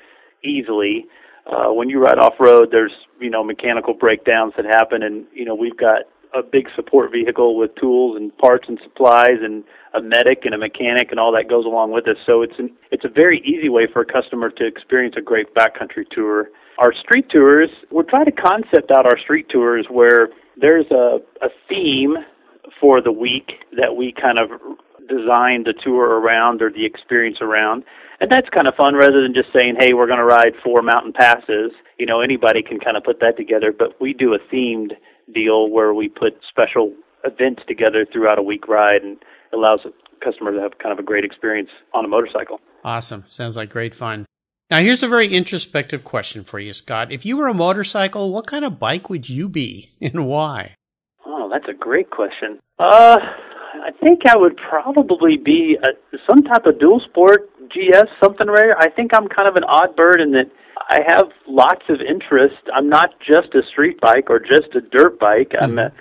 easily. 0.44 1.06
Uh, 1.46 1.74
when 1.74 1.90
you 1.90 2.00
ride 2.00 2.20
off 2.20 2.34
road, 2.40 2.70
there's 2.72 2.94
you 3.20 3.30
know 3.30 3.44
mechanical 3.44 3.94
breakdowns 3.94 4.54
that 4.56 4.66
happen, 4.66 5.04
and 5.04 5.26
you 5.34 5.46
know 5.46 5.56
we've 5.56 5.78
got 5.78 6.04
a 6.34 6.42
big 6.42 6.68
support 6.76 7.12
vehicle 7.12 7.58
with 7.58 7.74
tools 7.76 8.18
and 8.18 8.36
parts 8.38 8.66
and 8.68 8.80
supplies 8.84 9.38
and 9.42 9.64
a 9.94 10.02
medic 10.02 10.46
and 10.46 10.56
a 10.56 10.58
mechanic 10.58 11.10
and 11.12 11.20
all 11.20 11.32
that 11.32 11.48
goes 11.48 11.66
along 11.66 11.92
with 11.92 12.08
us. 12.08 12.18
So 12.26 12.42
it's 12.42 12.58
an, 12.58 12.72
it's 12.92 13.06
a 13.06 13.10
very 13.10 13.40
easy 13.46 13.70
way 13.70 13.88
for 13.92 14.02
a 14.02 14.06
customer 14.06 14.50
to 14.50 14.66
experience 14.66 15.16
a 15.18 15.22
great 15.22 15.54
backcountry 15.54 16.10
tour. 16.10 16.50
Our 16.80 16.92
street 16.94 17.30
tours, 17.30 17.70
we're 17.92 18.04
trying 18.04 18.26
to 18.26 18.32
concept 18.32 18.90
out 18.90 19.06
our 19.06 19.18
street 19.20 19.48
tours 19.50 19.86
where 19.92 20.30
there's 20.60 20.90
a, 20.90 21.20
a 21.42 21.50
theme 21.70 22.16
for 22.82 23.02
the 23.02 23.12
week 23.12 23.52
that 23.78 23.96
we 23.96 24.14
kind 24.20 24.40
of 24.40 24.50
design 25.08 25.64
the 25.64 25.74
tour 25.84 26.20
around 26.20 26.62
or 26.62 26.72
the 26.72 26.86
experience 26.86 27.38
around. 27.42 27.84
And 28.20 28.32
that's 28.32 28.48
kind 28.50 28.68
of 28.68 28.76
fun 28.76 28.96
rather 28.96 29.22
than 29.22 29.34
just 29.34 29.50
saying, 29.58 29.76
hey, 29.80 29.94
we're 29.94 30.08
going 30.08 30.20
to 30.20 30.26
ride 30.26 30.54
four 30.64 30.82
mountain 30.82 31.14
passes. 31.14 31.72
You 32.00 32.06
know, 32.06 32.22
anybody 32.22 32.64
can 32.64 32.80
kind 32.80 32.96
of 32.96 33.04
put 33.04 33.20
that 33.20 33.36
together, 33.38 33.74
but 33.78 34.00
we 34.00 34.14
do 34.14 34.34
a 34.34 34.40
themed 34.54 34.94
deal 35.34 35.70
where 35.70 35.94
we 35.94 36.10
put 36.10 36.34
special 36.50 36.94
events 37.24 37.64
together 37.68 38.06
throughout 38.12 38.40
a 38.40 38.44
week 38.44 38.68
ride 38.68 39.02
and 39.02 39.18
allows 39.54 39.82
a 39.86 39.90
customer 40.24 40.52
to 40.54 40.62
have 40.62 40.78
kind 40.82 40.94
of 40.94 41.00
a 41.00 41.04
great 41.04 41.26
experience 41.26 41.70
on 41.94 42.06
a 42.06 42.08
motorcycle. 42.08 42.60
Awesome. 42.84 43.24
Sounds 43.28 43.56
like 43.56 43.70
great 43.70 43.96
fun. 43.96 44.26
Now, 44.70 44.80
here's 44.80 45.04
a 45.04 45.08
very 45.08 45.28
introspective 45.28 46.04
question 46.04 46.44
for 46.44 46.60
you, 46.60 46.74
Scott. 46.74 47.12
If 47.12 47.26
you 47.26 47.38
were 47.38 47.48
a 47.48 47.54
motorcycle, 47.54 48.32
what 48.32 48.48
kind 48.48 48.66
of 48.66 48.80
bike 48.80 49.10
would 49.10 49.30
you 49.30 49.50
be 49.50 49.92
and 50.02 50.26
why? 50.26 50.76
Oh, 51.26 51.50
that's 51.52 51.68
a 51.70 51.78
great 51.78 52.10
question. 52.10 52.60
Uh, 52.80 53.18
I 53.84 53.92
think 54.02 54.22
I 54.28 54.38
would 54.38 54.56
probably 54.58 55.38
be 55.38 55.78
a, 55.84 56.18
some 56.30 56.44
type 56.44 56.66
of 56.66 56.80
dual 56.80 57.02
sport 57.10 57.50
GS, 57.68 58.08
something 58.24 58.48
rare. 58.48 58.78
I 58.80 58.90
think 58.90 59.12
I'm 59.14 59.28
kind 59.28 59.48
of 59.48 59.56
an 59.56 59.64
odd 59.66 59.96
bird 59.96 60.22
in 60.22 60.32
that 60.32 60.50
I 60.90 61.00
have 61.12 61.30
lots 61.48 61.84
of 61.90 61.98
interest. 62.00 62.64
I'm 62.74 62.88
not 62.88 63.10
just 63.20 63.54
a 63.56 63.62
street 63.72 64.00
bike 64.00 64.30
or 64.30 64.40
just 64.40 64.74
a 64.76 64.82
dirt 64.82 65.20
bike. 65.20 65.52
Mm-hmm. 65.52 65.64
I'm 65.64 65.80
a, 65.80 65.92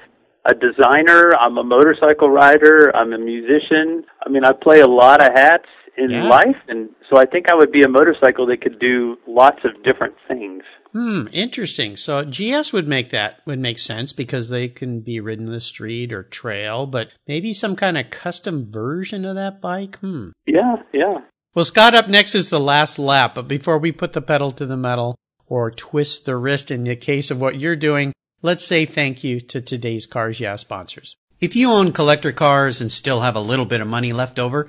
a 0.46 0.54
designer. 0.54 1.32
I'm 1.38 1.58
a 1.58 1.64
motorcycle 1.64 2.30
rider. 2.30 2.94
I'm 2.94 3.12
a 3.12 3.18
musician. 3.18 4.04
I 4.24 4.28
mean, 4.28 4.44
I 4.44 4.52
play 4.52 4.80
a 4.80 4.88
lot 4.88 5.20
of 5.20 5.32
hats 5.34 5.68
in 5.96 6.10
yeah. 6.10 6.28
life, 6.28 6.56
and 6.68 6.90
so 7.10 7.18
I 7.18 7.26
think 7.26 7.46
I 7.50 7.54
would 7.54 7.72
be 7.72 7.82
a 7.82 7.88
motorcycle 7.88 8.46
that 8.46 8.62
could 8.62 8.78
do 8.78 9.16
lots 9.26 9.58
of 9.64 9.82
different 9.82 10.14
things. 10.28 10.62
Hmm, 10.92 11.26
interesting. 11.32 11.96
So 11.96 12.24
GS 12.24 12.72
would 12.72 12.86
make 12.86 13.10
that 13.10 13.40
would 13.46 13.58
make 13.58 13.78
sense 13.78 14.12
because 14.12 14.48
they 14.48 14.68
can 14.68 15.00
be 15.00 15.20
ridden 15.20 15.46
in 15.46 15.52
the 15.52 15.60
street 15.60 16.12
or 16.12 16.22
trail, 16.22 16.86
but 16.86 17.08
maybe 17.26 17.54
some 17.54 17.76
kind 17.76 17.96
of 17.96 18.10
custom 18.10 18.70
version 18.70 19.24
of 19.24 19.34
that 19.36 19.60
bike. 19.60 19.96
Hmm. 19.98 20.30
Yeah, 20.46 20.76
yeah. 20.92 21.18
Well, 21.54 21.64
Scott, 21.64 21.94
up 21.94 22.08
next 22.08 22.34
is 22.34 22.48
the 22.48 22.60
last 22.60 22.98
lap, 22.98 23.34
but 23.34 23.48
before 23.48 23.78
we 23.78 23.92
put 23.92 24.12
the 24.12 24.22
pedal 24.22 24.52
to 24.52 24.66
the 24.66 24.76
metal 24.76 25.16
or 25.46 25.70
twist 25.70 26.24
the 26.24 26.36
wrist 26.36 26.70
in 26.70 26.84
the 26.84 26.96
case 26.96 27.30
of 27.30 27.40
what 27.40 27.60
you're 27.60 27.76
doing, 27.76 28.12
let's 28.40 28.64
say 28.64 28.86
thank 28.86 29.22
you 29.22 29.40
to 29.40 29.60
today's 29.60 30.06
Cars 30.06 30.40
Yeah 30.40 30.56
sponsors. 30.56 31.16
If 31.42 31.56
you 31.56 31.72
own 31.72 31.92
collector 31.92 32.30
cars 32.30 32.80
and 32.80 32.92
still 32.92 33.22
have 33.22 33.34
a 33.34 33.40
little 33.40 33.64
bit 33.66 33.80
of 33.80 33.88
money 33.88 34.12
left 34.12 34.38
over, 34.38 34.68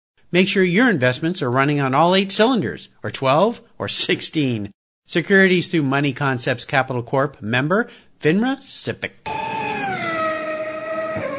Make 0.33 0.47
sure 0.47 0.63
your 0.63 0.89
investments 0.89 1.41
are 1.41 1.51
running 1.51 1.81
on 1.81 1.93
all 1.93 2.15
eight 2.15 2.31
cylinders, 2.31 2.87
or 3.03 3.11
12, 3.11 3.61
or 3.77 3.89
16. 3.89 4.71
Securities 5.05 5.67
through 5.67 5.83
Money 5.83 6.13
Concepts 6.13 6.63
Capital 6.63 7.03
Corp. 7.03 7.41
Member, 7.41 7.89
FINRA 8.17 8.59
SIPC. 8.59 9.11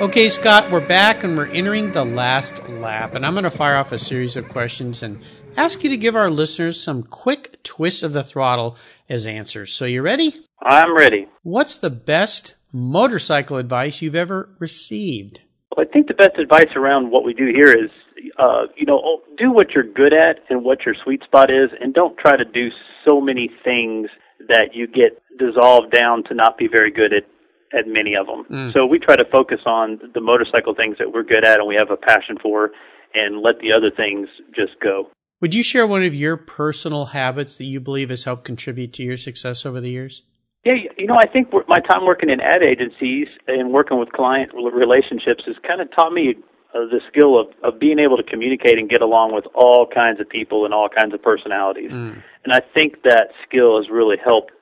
Okay, 0.03 0.29
Scott, 0.29 0.71
we're 0.71 0.87
back 0.87 1.25
and 1.25 1.39
we're 1.39 1.47
entering 1.47 1.93
the 1.93 2.05
last 2.05 2.69
lap, 2.69 3.15
and 3.15 3.25
I'm 3.25 3.33
going 3.33 3.45
to 3.45 3.51
fire 3.51 3.77
off 3.77 3.93
a 3.93 3.99
series 3.99 4.37
of 4.37 4.51
questions 4.51 5.03
and 5.03 5.23
ask 5.57 5.83
you 5.83 5.89
to 5.89 5.97
give 5.97 6.15
our 6.15 6.31
listeners 6.31 6.79
some 6.79 7.03
quick 7.03 7.63
twists 7.63 8.03
of 8.03 8.13
the 8.13 8.23
throttle 8.23 8.77
as 9.09 9.27
answers. 9.27 9.73
So, 9.73 9.87
you 9.87 10.03
ready? 10.03 10.35
I'm 10.61 10.95
ready. 10.95 11.29
What's 11.43 11.77
the 11.77 11.89
best 11.89 12.57
motorcycle 12.73 13.57
advice 13.57 14.03
you've 14.03 14.15
ever 14.15 14.51
received? 14.59 15.41
Well, 15.75 15.87
I 15.89 15.91
think 15.91 16.09
the 16.09 16.15
best 16.15 16.37
advice 16.39 16.77
around 16.77 17.11
what 17.11 17.25
we 17.25 17.33
do 17.33 17.47
here 17.47 17.73
is, 17.73 17.91
uh, 18.39 18.67
you 18.77 18.87
know, 18.87 19.21
do 19.39 19.51
what 19.51 19.71
you're 19.75 19.91
good 19.91 20.13
at 20.13 20.37
and 20.51 20.65
what 20.65 20.85
your 20.85 20.95
sweet 21.03 21.23
spot 21.25 21.51
is, 21.51 21.71
and 21.81 21.95
don't 21.95 22.17
try 22.19 22.37
to 22.37 22.45
do 22.45 22.69
so 23.07 23.21
many 23.21 23.51
things 23.65 24.09
that 24.49 24.71
you 24.75 24.87
get 24.87 25.23
dissolved 25.39 25.93
down 25.93 26.25
to 26.25 26.35
not 26.35 26.59
be 26.59 26.69
very 26.71 26.91
good 26.91 27.13
at 27.13 27.25
at 27.73 27.87
many 27.87 28.15
of 28.15 28.27
them. 28.27 28.45
Mm. 28.51 28.73
So 28.75 28.85
we 28.85 28.99
try 28.99 29.17
to 29.17 29.25
focus 29.33 29.61
on 29.65 29.99
the 30.13 30.21
motorcycle 30.21 30.75
things 30.75 30.97
that 30.99 31.11
we're 31.13 31.23
good 31.23 31.47
at 31.47 31.59
and 31.59 31.67
we 31.67 31.75
have 31.75 31.91
a 31.91 31.97
passion 31.97 32.37
for, 32.43 32.71
and 33.15 33.41
let 33.41 33.61
the 33.61 33.73
other 33.77 33.91
things 33.95 34.29
just 34.55 34.79
go. 34.83 35.09
Would 35.41 35.55
you 35.55 35.63
share 35.63 35.87
one 35.87 36.03
of 36.03 36.15
your 36.15 36.37
personal 36.37 37.07
habits 37.07 37.57
that 37.57 37.65
you 37.65 37.81
believe 37.81 38.11
has 38.11 38.25
helped 38.25 38.45
contribute 38.45 38.93
to 38.95 39.03
your 39.03 39.17
success 39.17 39.67
over 39.67 39.81
the 39.81 39.91
years? 39.91 40.23
Yeah, 40.65 40.75
you 40.97 41.07
know, 41.07 41.17
I 41.17 41.27
think 41.27 41.49
my 41.67 41.79
time 41.91 42.07
working 42.07 42.31
in 42.31 42.41
ad 42.41 42.63
agencies 42.63 43.27
and 43.49 43.73
working 43.73 43.99
with 43.99 44.13
client 44.13 44.53
relationships 44.55 45.43
has 45.47 45.57
kind 45.67 45.81
of 45.81 45.89
taught 45.97 46.13
me 46.13 46.37
uh, 46.75 46.87
the 46.91 47.01
skill 47.09 47.39
of, 47.39 47.49
of 47.63 47.79
being 47.79 47.99
able 47.99 48.17
to 48.17 48.23
communicate 48.23 48.79
and 48.79 48.89
get 48.89 49.03
along 49.03 49.35
with 49.35 49.45
all 49.55 49.87
kinds 49.87 50.21
of 50.21 50.29
people 50.29 50.65
and 50.65 50.73
all 50.73 50.89
kinds 50.89 51.13
of 51.13 51.23
personalities. 51.23 51.93
Mm. 51.93 52.23
And 52.45 52.53
I 52.53 52.61
think 52.75 53.03
that 53.05 53.29
skill 53.47 53.77
has 53.77 53.91
really 53.91 54.17
helped 54.23 54.53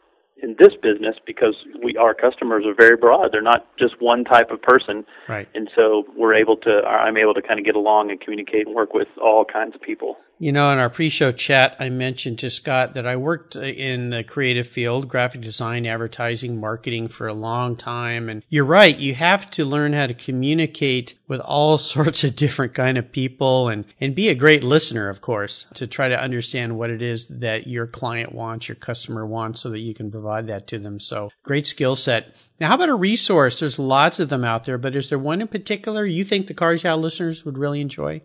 in 0.42 0.56
this 0.58 0.74
business 0.82 1.16
because 1.26 1.54
we 1.82 1.96
our 1.96 2.14
customers 2.14 2.64
are 2.66 2.74
very 2.74 2.96
broad. 2.96 3.30
They're 3.32 3.42
not 3.42 3.66
just 3.78 4.00
one 4.00 4.24
type 4.24 4.50
of 4.50 4.60
person, 4.62 5.04
right? 5.28 5.48
And 5.54 5.70
so 5.76 6.04
we're 6.16 6.34
able 6.34 6.56
to. 6.58 6.80
I'm 6.86 7.16
able 7.16 7.34
to 7.34 7.42
kind 7.42 7.58
of 7.58 7.66
get 7.66 7.74
along 7.76 8.10
and 8.10 8.20
communicate 8.20 8.66
and 8.66 8.74
work 8.74 8.94
with 8.94 9.08
all 9.22 9.44
kinds 9.44 9.74
of 9.74 9.80
people. 9.80 10.16
You 10.38 10.52
know, 10.52 10.70
in 10.70 10.78
our 10.78 10.90
pre-show 10.90 11.32
chat, 11.32 11.76
I 11.78 11.88
mentioned 11.88 12.38
to 12.40 12.50
Scott 12.50 12.94
that 12.94 13.06
I 13.06 13.16
worked 13.16 13.56
in 13.56 14.10
the 14.10 14.24
creative 14.24 14.68
field, 14.68 15.08
graphic 15.08 15.40
design, 15.42 15.86
advertising, 15.86 16.58
marketing 16.58 17.08
for 17.08 17.28
a 17.28 17.34
long 17.34 17.76
time, 17.76 18.28
and 18.28 18.42
you're 18.48 18.64
right. 18.64 18.96
You 18.96 19.14
have 19.14 19.50
to 19.52 19.64
learn 19.64 19.92
how 19.92 20.06
to 20.06 20.14
communicate 20.14 21.14
with 21.30 21.40
all 21.40 21.78
sorts 21.96 22.24
of 22.24 22.36
different 22.36 22.74
kind 22.74 22.98
of 22.98 23.10
people 23.12 23.68
and 23.68 23.86
and 23.98 24.14
be 24.14 24.28
a 24.28 24.34
great 24.34 24.62
listener, 24.62 25.08
of 25.08 25.22
course, 25.22 25.66
to 25.74 25.86
try 25.86 26.08
to 26.08 26.20
understand 26.20 26.76
what 26.76 26.90
it 26.90 27.00
is 27.00 27.26
that 27.26 27.66
your 27.66 27.86
client 27.86 28.34
wants, 28.34 28.68
your 28.68 28.74
customer 28.74 29.24
wants, 29.24 29.62
so 29.62 29.70
that 29.70 29.78
you 29.78 29.94
can 29.94 30.10
provide 30.10 30.46
that 30.48 30.66
to 30.66 30.78
them. 30.78 31.00
So 31.00 31.30
great 31.42 31.66
skill 31.66 31.96
set. 31.96 32.34
Now, 32.60 32.68
how 32.68 32.74
about 32.74 32.90
a 32.90 32.94
resource? 32.94 33.60
There's 33.60 33.78
lots 33.78 34.20
of 34.20 34.28
them 34.28 34.44
out 34.44 34.66
there, 34.66 34.76
but 34.76 34.94
is 34.94 35.08
there 35.08 35.18
one 35.18 35.40
in 35.40 35.48
particular 35.48 36.04
you 36.04 36.24
think 36.24 36.48
the 36.48 36.54
Cars 36.54 36.84
Yeah 36.84 36.94
listeners 36.94 37.44
would 37.46 37.56
really 37.56 37.80
enjoy? 37.80 38.20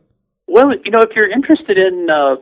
Well, 0.47 0.71
you 0.83 0.91
know, 0.91 0.99
if 0.99 1.09
you're 1.15 1.31
interested 1.31 1.77
in 1.77 2.07
uh, 2.09 2.35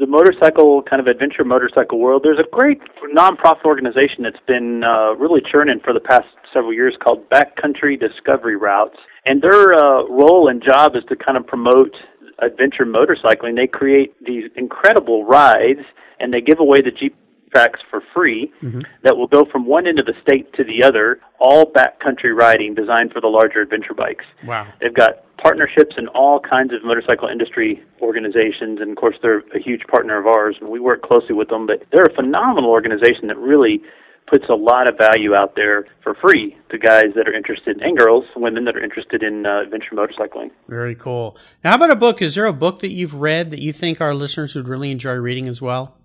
the 0.00 0.06
motorcycle 0.06 0.82
kind 0.82 1.00
of 1.00 1.06
adventure 1.06 1.44
motorcycle 1.44 1.98
world, 1.98 2.22
there's 2.24 2.38
a 2.38 2.48
great 2.50 2.80
nonprofit 3.16 3.64
organization 3.64 4.24
that's 4.24 4.44
been 4.46 4.82
uh, 4.84 5.14
really 5.14 5.40
churning 5.40 5.80
for 5.82 5.92
the 5.92 6.00
past 6.00 6.26
several 6.52 6.72
years 6.72 6.96
called 7.02 7.28
Backcountry 7.30 7.98
Discovery 7.98 8.56
Routes, 8.56 8.98
and 9.26 9.42
their 9.42 9.74
uh, 9.74 10.04
role 10.04 10.48
and 10.48 10.62
job 10.62 10.96
is 10.96 11.02
to 11.08 11.16
kind 11.16 11.36
of 11.36 11.46
promote 11.46 11.94
adventure 12.38 12.86
motorcycling. 12.86 13.56
They 13.56 13.66
create 13.66 14.14
these 14.24 14.44
incredible 14.56 15.24
rides, 15.24 15.80
and 16.20 16.32
they 16.32 16.40
give 16.40 16.60
away 16.60 16.78
the 16.82 16.90
Jeep 16.90 17.16
tracks 17.54 17.80
for 17.90 18.02
free 18.14 18.52
mm-hmm. 18.62 18.80
that 19.02 19.16
will 19.16 19.28
go 19.28 19.44
from 19.50 19.66
one 19.66 19.86
end 19.86 19.98
of 19.98 20.06
the 20.06 20.14
state 20.20 20.52
to 20.54 20.64
the 20.64 20.84
other, 20.84 21.20
all 21.38 21.64
backcountry 21.72 22.36
riding 22.36 22.74
designed 22.74 23.12
for 23.12 23.20
the 23.20 23.28
larger 23.28 23.62
adventure 23.62 23.94
bikes. 23.94 24.24
Wow. 24.44 24.66
They've 24.80 24.94
got 24.94 25.24
partnerships 25.38 25.94
in 25.96 26.08
all 26.08 26.40
kinds 26.40 26.72
of 26.72 26.84
motorcycle 26.84 27.28
industry 27.28 27.82
organizations, 28.00 28.80
and 28.80 28.90
of 28.90 28.96
course 28.96 29.16
they're 29.22 29.42
a 29.54 29.60
huge 29.62 29.82
partner 29.88 30.18
of 30.18 30.26
ours, 30.26 30.56
and 30.60 30.70
we 30.70 30.80
work 30.80 31.02
closely 31.02 31.34
with 31.34 31.48
them. 31.48 31.66
But 31.66 31.84
they're 31.92 32.04
a 32.10 32.14
phenomenal 32.14 32.70
organization 32.70 33.28
that 33.28 33.38
really 33.38 33.80
puts 34.26 34.44
a 34.48 34.54
lot 34.54 34.88
of 34.88 34.98
value 34.98 35.34
out 35.34 35.54
there 35.54 35.86
for 36.02 36.14
free 36.14 36.56
to 36.70 36.78
guys 36.78 37.14
that 37.14 37.28
are 37.28 37.34
interested 37.34 37.80
and 37.80 37.96
girls, 37.96 38.24
women 38.34 38.64
that 38.64 38.76
are 38.76 38.82
interested 38.82 39.22
in 39.22 39.46
uh, 39.46 39.62
adventure 39.62 39.94
motorcycling. 39.94 40.50
Very 40.68 40.94
cool. 40.94 41.36
Now, 41.62 41.70
how 41.70 41.76
about 41.76 41.90
a 41.90 41.96
book? 41.96 42.20
Is 42.20 42.34
there 42.34 42.46
a 42.46 42.52
book 42.52 42.80
that 42.80 42.90
you've 42.90 43.14
read 43.14 43.50
that 43.52 43.60
you 43.60 43.72
think 43.72 44.00
our 44.00 44.14
listeners 44.14 44.54
would 44.54 44.68
really 44.68 44.90
enjoy 44.90 45.14
reading 45.14 45.48
as 45.48 45.62
well? 45.62 45.96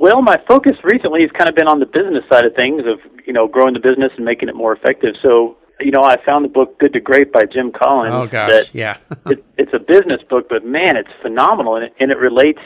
Well, 0.00 0.22
my 0.22 0.36
focus 0.48 0.72
recently 0.82 1.20
has 1.20 1.30
kind 1.30 1.48
of 1.48 1.54
been 1.54 1.68
on 1.68 1.78
the 1.78 1.86
business 1.86 2.24
side 2.32 2.46
of 2.46 2.54
things, 2.54 2.82
of 2.86 2.98
you 3.26 3.34
know 3.34 3.46
growing 3.46 3.74
the 3.74 3.80
business 3.80 4.10
and 4.16 4.24
making 4.24 4.48
it 4.48 4.56
more 4.56 4.72
effective. 4.72 5.14
So, 5.22 5.58
you 5.78 5.90
know, 5.90 6.02
I 6.02 6.16
found 6.26 6.46
the 6.46 6.48
book 6.48 6.78
"Good 6.78 6.94
to 6.94 7.00
Great" 7.00 7.30
by 7.30 7.42
Jim 7.44 7.70
Collins. 7.70 8.14
Oh 8.14 8.26
gosh, 8.26 8.72
yeah. 8.72 8.96
it, 9.26 9.44
it's 9.58 9.74
a 9.74 9.78
business 9.78 10.22
book, 10.28 10.48
but 10.48 10.64
man, 10.64 10.96
it's 10.96 11.10
phenomenal, 11.20 11.76
and 11.76 11.84
it, 11.84 11.94
and 12.00 12.10
it 12.10 12.16
relates 12.16 12.60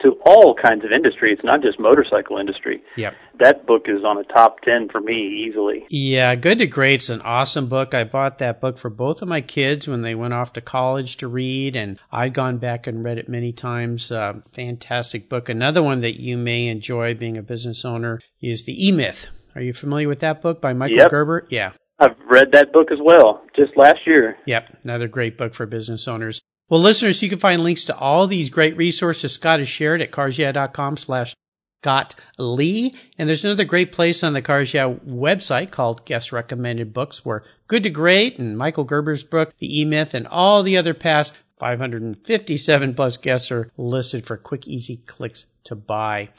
to 0.00 0.12
all 0.24 0.54
kinds 0.54 0.84
of 0.84 0.92
industry. 0.92 1.32
It's 1.32 1.44
not 1.44 1.60
just 1.62 1.80
motorcycle 1.80 2.38
industry. 2.38 2.82
Yep. 2.96 3.14
That 3.40 3.66
book 3.66 3.86
is 3.86 4.04
on 4.04 4.18
a 4.18 4.24
top 4.24 4.60
10 4.62 4.88
for 4.90 5.00
me 5.00 5.46
easily. 5.48 5.86
Yeah, 5.90 6.34
Good 6.36 6.58
to 6.58 6.66
Great's 6.66 7.08
an 7.08 7.20
awesome 7.22 7.68
book. 7.68 7.94
I 7.94 8.04
bought 8.04 8.38
that 8.38 8.60
book 8.60 8.78
for 8.78 8.90
both 8.90 9.22
of 9.22 9.28
my 9.28 9.40
kids 9.40 9.88
when 9.88 10.02
they 10.02 10.14
went 10.14 10.34
off 10.34 10.52
to 10.54 10.60
college 10.60 11.16
to 11.18 11.28
read, 11.28 11.74
and 11.76 11.98
I've 12.12 12.32
gone 12.32 12.58
back 12.58 12.86
and 12.86 13.02
read 13.04 13.18
it 13.18 13.28
many 13.28 13.52
times. 13.52 14.12
Uh, 14.12 14.34
fantastic 14.54 15.28
book. 15.28 15.48
Another 15.48 15.82
one 15.82 16.00
that 16.02 16.20
you 16.20 16.36
may 16.36 16.68
enjoy 16.68 17.14
being 17.14 17.36
a 17.36 17.42
business 17.42 17.84
owner 17.84 18.20
is 18.40 18.64
The 18.64 18.88
E 18.88 18.92
Myth. 18.92 19.26
Are 19.54 19.62
you 19.62 19.72
familiar 19.72 20.08
with 20.08 20.20
that 20.20 20.40
book 20.42 20.60
by 20.60 20.72
Michael 20.72 20.98
Yep. 20.98 21.10
Gerber? 21.10 21.46
Yeah. 21.50 21.72
I've 22.00 22.16
read 22.30 22.52
that 22.52 22.72
book 22.72 22.92
as 22.92 22.98
well, 23.02 23.42
just 23.56 23.76
last 23.76 23.98
year. 24.06 24.36
Yep, 24.46 24.82
another 24.84 25.08
great 25.08 25.36
book 25.36 25.52
for 25.54 25.66
business 25.66 26.06
owners. 26.06 26.40
Well, 26.68 26.80
listeners, 26.80 27.22
you 27.22 27.30
can 27.30 27.38
find 27.38 27.62
links 27.62 27.86
to 27.86 27.96
all 27.96 28.26
these 28.26 28.50
great 28.50 28.76
resources 28.76 29.32
Scott 29.32 29.58
has 29.58 29.68
shared 29.68 30.02
at 30.02 30.10
carsyeah.com 30.10 30.98
slash 30.98 31.34
Scott 31.82 32.14
Lee. 32.38 32.94
And 33.16 33.28
there's 33.28 33.44
another 33.44 33.64
great 33.64 33.92
place 33.92 34.22
on 34.22 34.32
the 34.34 34.42
Cars 34.42 34.74
Yeah 34.74 34.92
website 34.92 35.70
called 35.70 36.04
Guest 36.04 36.32
Recommended 36.32 36.92
Books 36.92 37.24
where 37.24 37.44
Good 37.68 37.84
to 37.84 37.90
Great 37.90 38.38
and 38.38 38.58
Michael 38.58 38.84
Gerber's 38.84 39.24
book, 39.24 39.54
The 39.58 39.80
E-Myth, 39.80 40.12
and 40.12 40.26
all 40.26 40.62
the 40.62 40.76
other 40.76 40.94
past 40.94 41.38
557 41.58 42.94
plus 42.94 43.16
guests 43.16 43.50
are 43.50 43.70
listed 43.76 44.26
for 44.26 44.36
quick, 44.36 44.66
easy 44.66 44.98
clicks 45.06 45.46
to 45.64 45.74
buy. 45.74 46.30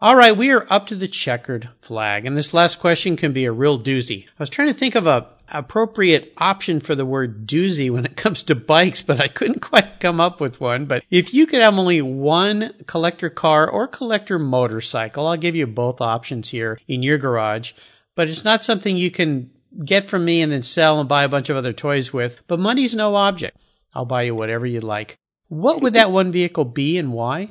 All 0.00 0.16
right, 0.16 0.36
we 0.36 0.50
are 0.52 0.66
up 0.70 0.86
to 0.88 0.94
the 0.94 1.08
checkered 1.08 1.70
flag, 1.80 2.24
and 2.24 2.36
this 2.36 2.54
last 2.54 2.78
question 2.78 3.16
can 3.16 3.32
be 3.32 3.44
a 3.44 3.52
real 3.52 3.80
doozy. 3.80 4.26
I 4.26 4.38
was 4.38 4.48
trying 4.48 4.68
to 4.68 4.78
think 4.78 4.94
of 4.94 5.08
a 5.08 5.26
appropriate 5.50 6.32
option 6.38 6.80
for 6.80 6.94
the 6.94 7.06
word 7.06 7.46
doozy 7.46 7.90
when 7.90 8.04
it 8.04 8.16
comes 8.16 8.42
to 8.44 8.54
bikes, 8.54 9.02
but 9.02 9.20
I 9.20 9.28
couldn't 9.28 9.60
quite 9.60 10.00
come 10.00 10.20
up 10.20 10.40
with 10.40 10.60
one. 10.60 10.86
But 10.86 11.04
if 11.10 11.32
you 11.34 11.46
could 11.46 11.62
have 11.62 11.76
only 11.78 12.02
one 12.02 12.74
collector 12.86 13.30
car 13.30 13.68
or 13.68 13.86
collector 13.86 14.38
motorcycle, 14.38 15.26
I'll 15.26 15.36
give 15.36 15.56
you 15.56 15.66
both 15.66 16.00
options 16.00 16.50
here 16.50 16.78
in 16.86 17.02
your 17.02 17.18
garage, 17.18 17.72
but 18.14 18.28
it's 18.28 18.44
not 18.44 18.64
something 18.64 18.96
you 18.96 19.10
can 19.10 19.50
get 19.84 20.08
from 20.08 20.24
me 20.24 20.42
and 20.42 20.50
then 20.50 20.62
sell 20.62 21.00
and 21.00 21.08
buy 21.08 21.24
a 21.24 21.28
bunch 21.28 21.48
of 21.48 21.56
other 21.56 21.72
toys 21.72 22.12
with, 22.12 22.38
but 22.46 22.58
money's 22.58 22.94
no 22.94 23.14
object. 23.14 23.56
I'll 23.94 24.04
buy 24.04 24.22
you 24.22 24.34
whatever 24.34 24.66
you'd 24.66 24.84
like. 24.84 25.18
What 25.48 25.80
would 25.82 25.94
that 25.94 26.10
one 26.10 26.30
vehicle 26.30 26.64
be 26.64 26.98
and 26.98 27.12
why? 27.12 27.50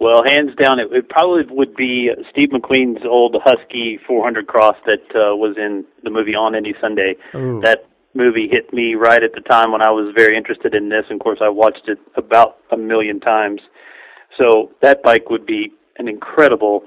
Well, 0.00 0.22
hands 0.24 0.52
down, 0.64 0.78
it, 0.78 0.88
it 0.92 1.08
probably 1.08 1.42
would 1.50 1.74
be 1.74 2.10
Steve 2.30 2.50
McQueen's 2.50 3.04
old 3.04 3.36
Husky 3.42 3.98
400 4.06 4.46
Cross 4.46 4.76
that 4.86 5.02
uh, 5.10 5.34
was 5.34 5.56
in 5.56 5.84
the 6.04 6.10
movie 6.10 6.36
On 6.36 6.54
Any 6.54 6.74
Sunday. 6.80 7.16
Ooh. 7.34 7.60
That 7.64 7.80
movie 8.14 8.48
hit 8.50 8.72
me 8.72 8.94
right 8.94 9.22
at 9.22 9.32
the 9.34 9.40
time 9.40 9.72
when 9.72 9.82
I 9.82 9.90
was 9.90 10.14
very 10.16 10.36
interested 10.36 10.74
in 10.74 10.88
this. 10.88 11.04
And 11.10 11.20
of 11.20 11.24
course, 11.24 11.40
I 11.42 11.48
watched 11.48 11.88
it 11.88 11.98
about 12.16 12.58
a 12.70 12.76
million 12.76 13.18
times. 13.18 13.60
So 14.38 14.70
that 14.82 15.02
bike 15.02 15.30
would 15.30 15.46
be 15.46 15.72
an 15.98 16.06
incredible 16.06 16.84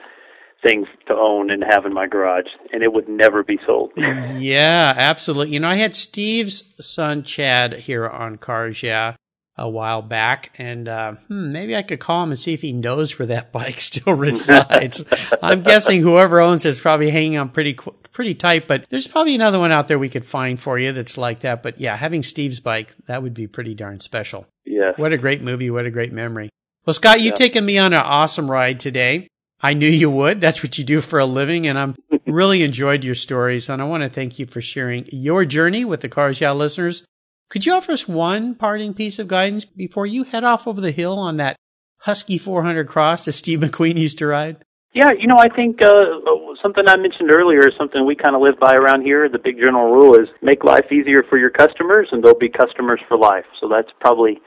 thing 0.63 0.85
to 1.07 1.13
own 1.13 1.51
and 1.51 1.63
have 1.69 1.85
in 1.85 1.93
my 1.93 2.07
garage, 2.07 2.45
and 2.71 2.83
it 2.83 2.93
would 2.93 3.09
never 3.09 3.43
be 3.43 3.59
sold. 3.65 3.91
Yeah, 4.41 4.93
absolutely. 4.95 5.53
You 5.53 5.59
know, 5.59 5.67
I 5.67 5.75
had 5.75 5.95
Steve's 5.95 6.63
son 6.85 7.23
Chad 7.23 7.73
here 7.73 8.07
on 8.07 8.37
Cars 8.37 8.81
Yeah 8.81 9.15
a 9.57 9.69
while 9.69 10.01
back, 10.01 10.51
and 10.57 10.87
uh, 10.87 11.13
hmm, 11.27 11.51
maybe 11.51 11.75
I 11.75 11.83
could 11.83 11.99
call 11.99 12.23
him 12.23 12.31
and 12.31 12.39
see 12.39 12.53
if 12.53 12.61
he 12.61 12.73
knows 12.73 13.19
where 13.19 13.27
that 13.27 13.51
bike 13.53 13.79
still 13.81 14.13
resides. 14.13 15.03
I'm 15.43 15.61
guessing 15.63 16.01
whoever 16.01 16.39
owns 16.39 16.65
it's 16.65 16.79
probably 16.79 17.09
hanging 17.11 17.37
on 17.37 17.49
pretty 17.49 17.77
pretty 18.13 18.35
tight, 18.35 18.67
but 18.67 18.85
there's 18.89 19.07
probably 19.07 19.35
another 19.35 19.59
one 19.59 19.71
out 19.71 19.87
there 19.87 19.99
we 19.99 20.09
could 20.09 20.25
find 20.25 20.59
for 20.59 20.77
you 20.77 20.91
that's 20.91 21.17
like 21.17 21.41
that. 21.41 21.63
But 21.63 21.79
yeah, 21.79 21.95
having 21.95 22.23
Steve's 22.23 22.59
bike 22.59 22.89
that 23.07 23.21
would 23.23 23.33
be 23.33 23.47
pretty 23.47 23.73
darn 23.75 23.99
special. 23.99 24.47
Yeah. 24.65 24.93
What 24.95 25.13
a 25.13 25.17
great 25.17 25.41
movie! 25.41 25.69
What 25.69 25.85
a 25.85 25.91
great 25.91 26.11
memory. 26.13 26.49
Well, 26.85 26.93
Scott, 26.93 27.19
you've 27.19 27.31
Yeah. 27.33 27.35
taken 27.35 27.65
me 27.65 27.77
on 27.77 27.93
an 27.93 27.99
awesome 27.99 28.49
ride 28.49 28.79
today. 28.79 29.27
I 29.63 29.73
knew 29.75 29.87
you 29.87 30.09
would. 30.09 30.41
That's 30.41 30.63
what 30.63 30.77
you 30.79 30.83
do 30.83 31.01
for 31.01 31.19
a 31.19 31.25
living, 31.25 31.67
and 31.67 31.77
I'm 31.77 31.95
really 32.25 32.63
enjoyed 32.63 33.03
your 33.03 33.13
stories. 33.15 33.69
And 33.69 33.79
I 33.81 33.85
want 33.85 34.01
to 34.03 34.09
thank 34.09 34.39
you 34.39 34.47
for 34.47 34.59
sharing 34.61 35.05
your 35.11 35.45
journey 35.45 35.85
with 35.85 36.01
the 36.01 36.09
Cars 36.09 36.41
Yeah 36.41 36.51
listeners. 36.53 37.05
Could 37.51 37.65
you 37.65 37.73
offer 37.73 37.91
us 37.91 38.07
one 38.07 38.55
parting 38.55 38.93
piece 38.93 39.19
of 39.19 39.27
guidance 39.27 39.65
before 39.65 40.05
you 40.05 40.23
head 40.23 40.45
off 40.45 40.67
over 40.67 40.79
the 40.79 40.91
hill 40.91 41.19
on 41.19 41.35
that 41.35 41.57
Husky 41.97 42.37
400 42.37 42.87
cross 42.87 43.25
that 43.25 43.33
Steve 43.33 43.59
McQueen 43.63 43.97
used 43.97 44.17
to 44.19 44.27
ride? 44.27 44.63
Yeah, 44.93 45.11
you 45.11 45.27
know, 45.27 45.35
I 45.37 45.49
think 45.53 45.79
uh, 45.83 46.21
something 46.63 46.85
I 46.87 46.95
mentioned 46.95 47.29
earlier 47.29 47.59
is 47.59 47.73
something 47.77 48.05
we 48.05 48.15
kind 48.15 48.37
of 48.37 48.41
live 48.41 48.57
by 48.57 48.71
around 48.75 49.01
here. 49.01 49.27
The 49.27 49.37
big 49.37 49.57
general 49.57 49.91
rule 49.91 50.15
is 50.15 50.29
make 50.41 50.63
life 50.63 50.85
easier 50.93 51.23
for 51.29 51.37
your 51.37 51.49
customers, 51.49 52.07
and 52.13 52.23
they'll 52.23 52.39
be 52.39 52.49
customers 52.49 53.01
for 53.09 53.17
life. 53.17 53.45
So 53.59 53.67
that's 53.67 53.91
probably 53.99 54.39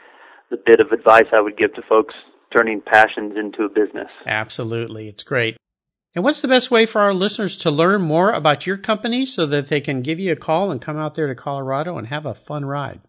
the 0.50 0.56
bit 0.56 0.80
of 0.80 0.90
advice 0.90 1.28
I 1.32 1.42
would 1.42 1.58
give 1.58 1.74
to 1.74 1.82
folks 1.86 2.14
turning 2.56 2.80
passions 2.80 3.34
into 3.36 3.64
a 3.64 3.68
business. 3.68 4.08
Absolutely. 4.26 5.08
It's 5.08 5.24
great. 5.24 5.56
And 6.14 6.22
what's 6.22 6.40
the 6.40 6.48
best 6.48 6.70
way 6.70 6.87
for 6.87 7.00
our 7.00 7.12
listeners 7.12 7.57
to 7.59 7.72
learn 7.72 8.03
more 8.03 8.31
about 8.31 8.68
your 8.68 8.77
company 8.77 9.27
so 9.27 9.46
that 9.46 9.66
they 9.68 9.81
can 9.81 10.00
give 10.00 10.20
you 10.20 10.31
a 10.31 10.37
call 10.37 10.70
and 10.70 10.81
come 10.81 10.96
out 10.96 11.16
there 11.16 11.27
to 11.27 11.35
Colorado 11.35 11.98
and 11.98 12.07
have 12.07 12.24
a 12.24 12.35
fun 12.35 12.64
ride? 12.64 13.00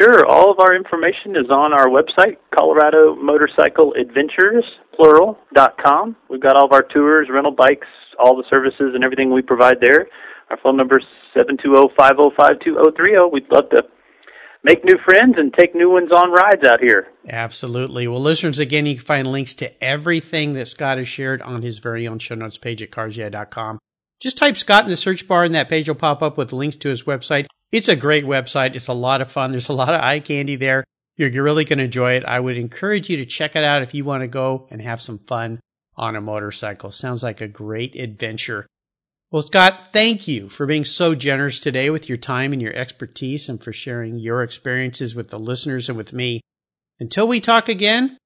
Sure, 0.00 0.24
all 0.26 0.52
of 0.52 0.60
our 0.60 0.74
information 0.76 1.34
is 1.34 1.50
on 1.50 1.72
our 1.72 1.88
website, 1.88 2.36
Colorado 2.56 3.16
Motorcycle 3.16 3.94
Adventures, 4.00 4.64
plural, 4.94 5.38
dot 5.54 5.76
com. 5.84 6.14
We've 6.28 6.40
got 6.40 6.54
all 6.54 6.66
of 6.66 6.72
our 6.72 6.82
tours, 6.82 7.28
rental 7.32 7.52
bikes, 7.52 7.88
all 8.18 8.36
the 8.36 8.44
services 8.48 8.92
and 8.94 9.02
everything 9.02 9.32
we 9.32 9.42
provide 9.42 9.78
there. 9.80 10.06
Our 10.50 10.58
phone 10.62 10.76
number 10.76 10.98
is 10.98 11.04
720-505-2030. 11.36 13.32
We'd 13.32 13.50
love 13.50 13.70
to 13.70 13.82
make 14.62 14.84
new 14.84 14.98
friends 15.04 15.34
and 15.36 15.52
take 15.52 15.74
new 15.74 15.90
ones 15.90 16.10
on 16.12 16.30
rides 16.30 16.64
out 16.66 16.80
here. 16.80 17.08
Absolutely. 17.28 18.06
Well, 18.06 18.20
listeners, 18.20 18.58
again, 18.58 18.86
you 18.86 18.96
can 18.96 19.04
find 19.04 19.26
links 19.26 19.54
to 19.54 19.82
everything 19.82 20.54
that 20.54 20.68
Scott 20.68 20.98
has 20.98 21.08
shared 21.08 21.42
on 21.42 21.62
his 21.62 21.78
very 21.78 22.06
own 22.06 22.18
show 22.18 22.34
notes 22.34 22.58
page 22.58 22.82
at 22.82 22.90
carsyeah.com. 22.90 23.78
Just 24.20 24.36
type 24.36 24.56
Scott 24.56 24.84
in 24.84 24.90
the 24.90 24.96
search 24.96 25.26
bar 25.26 25.44
and 25.44 25.54
that 25.54 25.68
page 25.68 25.88
will 25.88 25.94
pop 25.94 26.22
up 26.22 26.36
with 26.36 26.52
links 26.52 26.76
to 26.76 26.90
his 26.90 27.04
website. 27.04 27.46
It's 27.72 27.88
a 27.88 27.96
great 27.96 28.24
website. 28.24 28.74
It's 28.74 28.88
a 28.88 28.92
lot 28.92 29.20
of 29.20 29.32
fun. 29.32 29.52
There's 29.52 29.68
a 29.68 29.74
lot 29.74 29.94
of 29.94 30.00
eye 30.02 30.20
candy 30.20 30.56
there. 30.56 30.84
You're 31.16 31.42
really 31.42 31.64
going 31.64 31.78
to 31.78 31.84
enjoy 31.84 32.12
it. 32.12 32.24
I 32.24 32.40
would 32.40 32.56
encourage 32.56 33.08
you 33.10 33.16
to 33.18 33.26
check 33.26 33.54
it 33.54 33.64
out 33.64 33.82
if 33.82 33.94
you 33.94 34.04
want 34.04 34.22
to 34.22 34.28
go 34.28 34.66
and 34.70 34.80
have 34.82 35.00
some 35.00 35.18
fun 35.18 35.60
on 35.96 36.16
a 36.16 36.20
motorcycle. 36.20 36.90
Sounds 36.90 37.22
like 37.22 37.40
a 37.40 37.48
great 37.48 37.94
adventure. 37.94 38.66
Well, 39.32 39.44
Scott, 39.44 39.92
thank 39.92 40.26
you 40.26 40.48
for 40.48 40.66
being 40.66 40.84
so 40.84 41.14
generous 41.14 41.60
today 41.60 41.88
with 41.88 42.08
your 42.08 42.18
time 42.18 42.52
and 42.52 42.60
your 42.60 42.74
expertise 42.74 43.48
and 43.48 43.62
for 43.62 43.72
sharing 43.72 44.18
your 44.18 44.42
experiences 44.42 45.14
with 45.14 45.30
the 45.30 45.38
listeners 45.38 45.88
and 45.88 45.96
with 45.96 46.12
me. 46.12 46.40
Until 46.98 47.28
we 47.28 47.38
talk 47.40 47.68
again, 47.68 48.18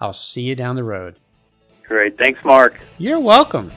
I'll 0.00 0.14
see 0.14 0.42
you 0.42 0.56
down 0.56 0.76
the 0.76 0.82
road. 0.82 1.16
Great. 1.86 2.16
Thanks, 2.16 2.42
Mark. 2.42 2.80
You're 2.96 3.20
welcome. 3.20 3.70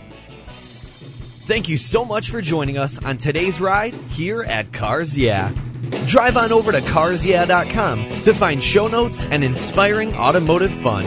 Thank 0.48 1.68
you 1.68 1.78
so 1.78 2.06
much 2.06 2.30
for 2.30 2.42
joining 2.42 2.78
us 2.78 3.04
on 3.04 3.18
today's 3.18 3.60
ride 3.60 3.94
here 3.94 4.44
at 4.44 4.72
Cars 4.72 5.18
Yeah. 5.18 5.52
Drive 6.06 6.38
on 6.38 6.54
over 6.54 6.72
to 6.72 6.80
carsyeah.com 6.80 8.22
to 8.22 8.34
find 8.34 8.64
show 8.64 8.88
notes 8.88 9.26
and 9.26 9.44
inspiring 9.44 10.14
automotive 10.16 10.74
fun. 10.80 11.04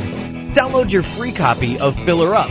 Download 0.53 0.93
your 0.93 1.03
free 1.03 1.33
copy 1.33 1.79
of 1.79 1.97
Filler 2.05 2.35
Up, 2.35 2.51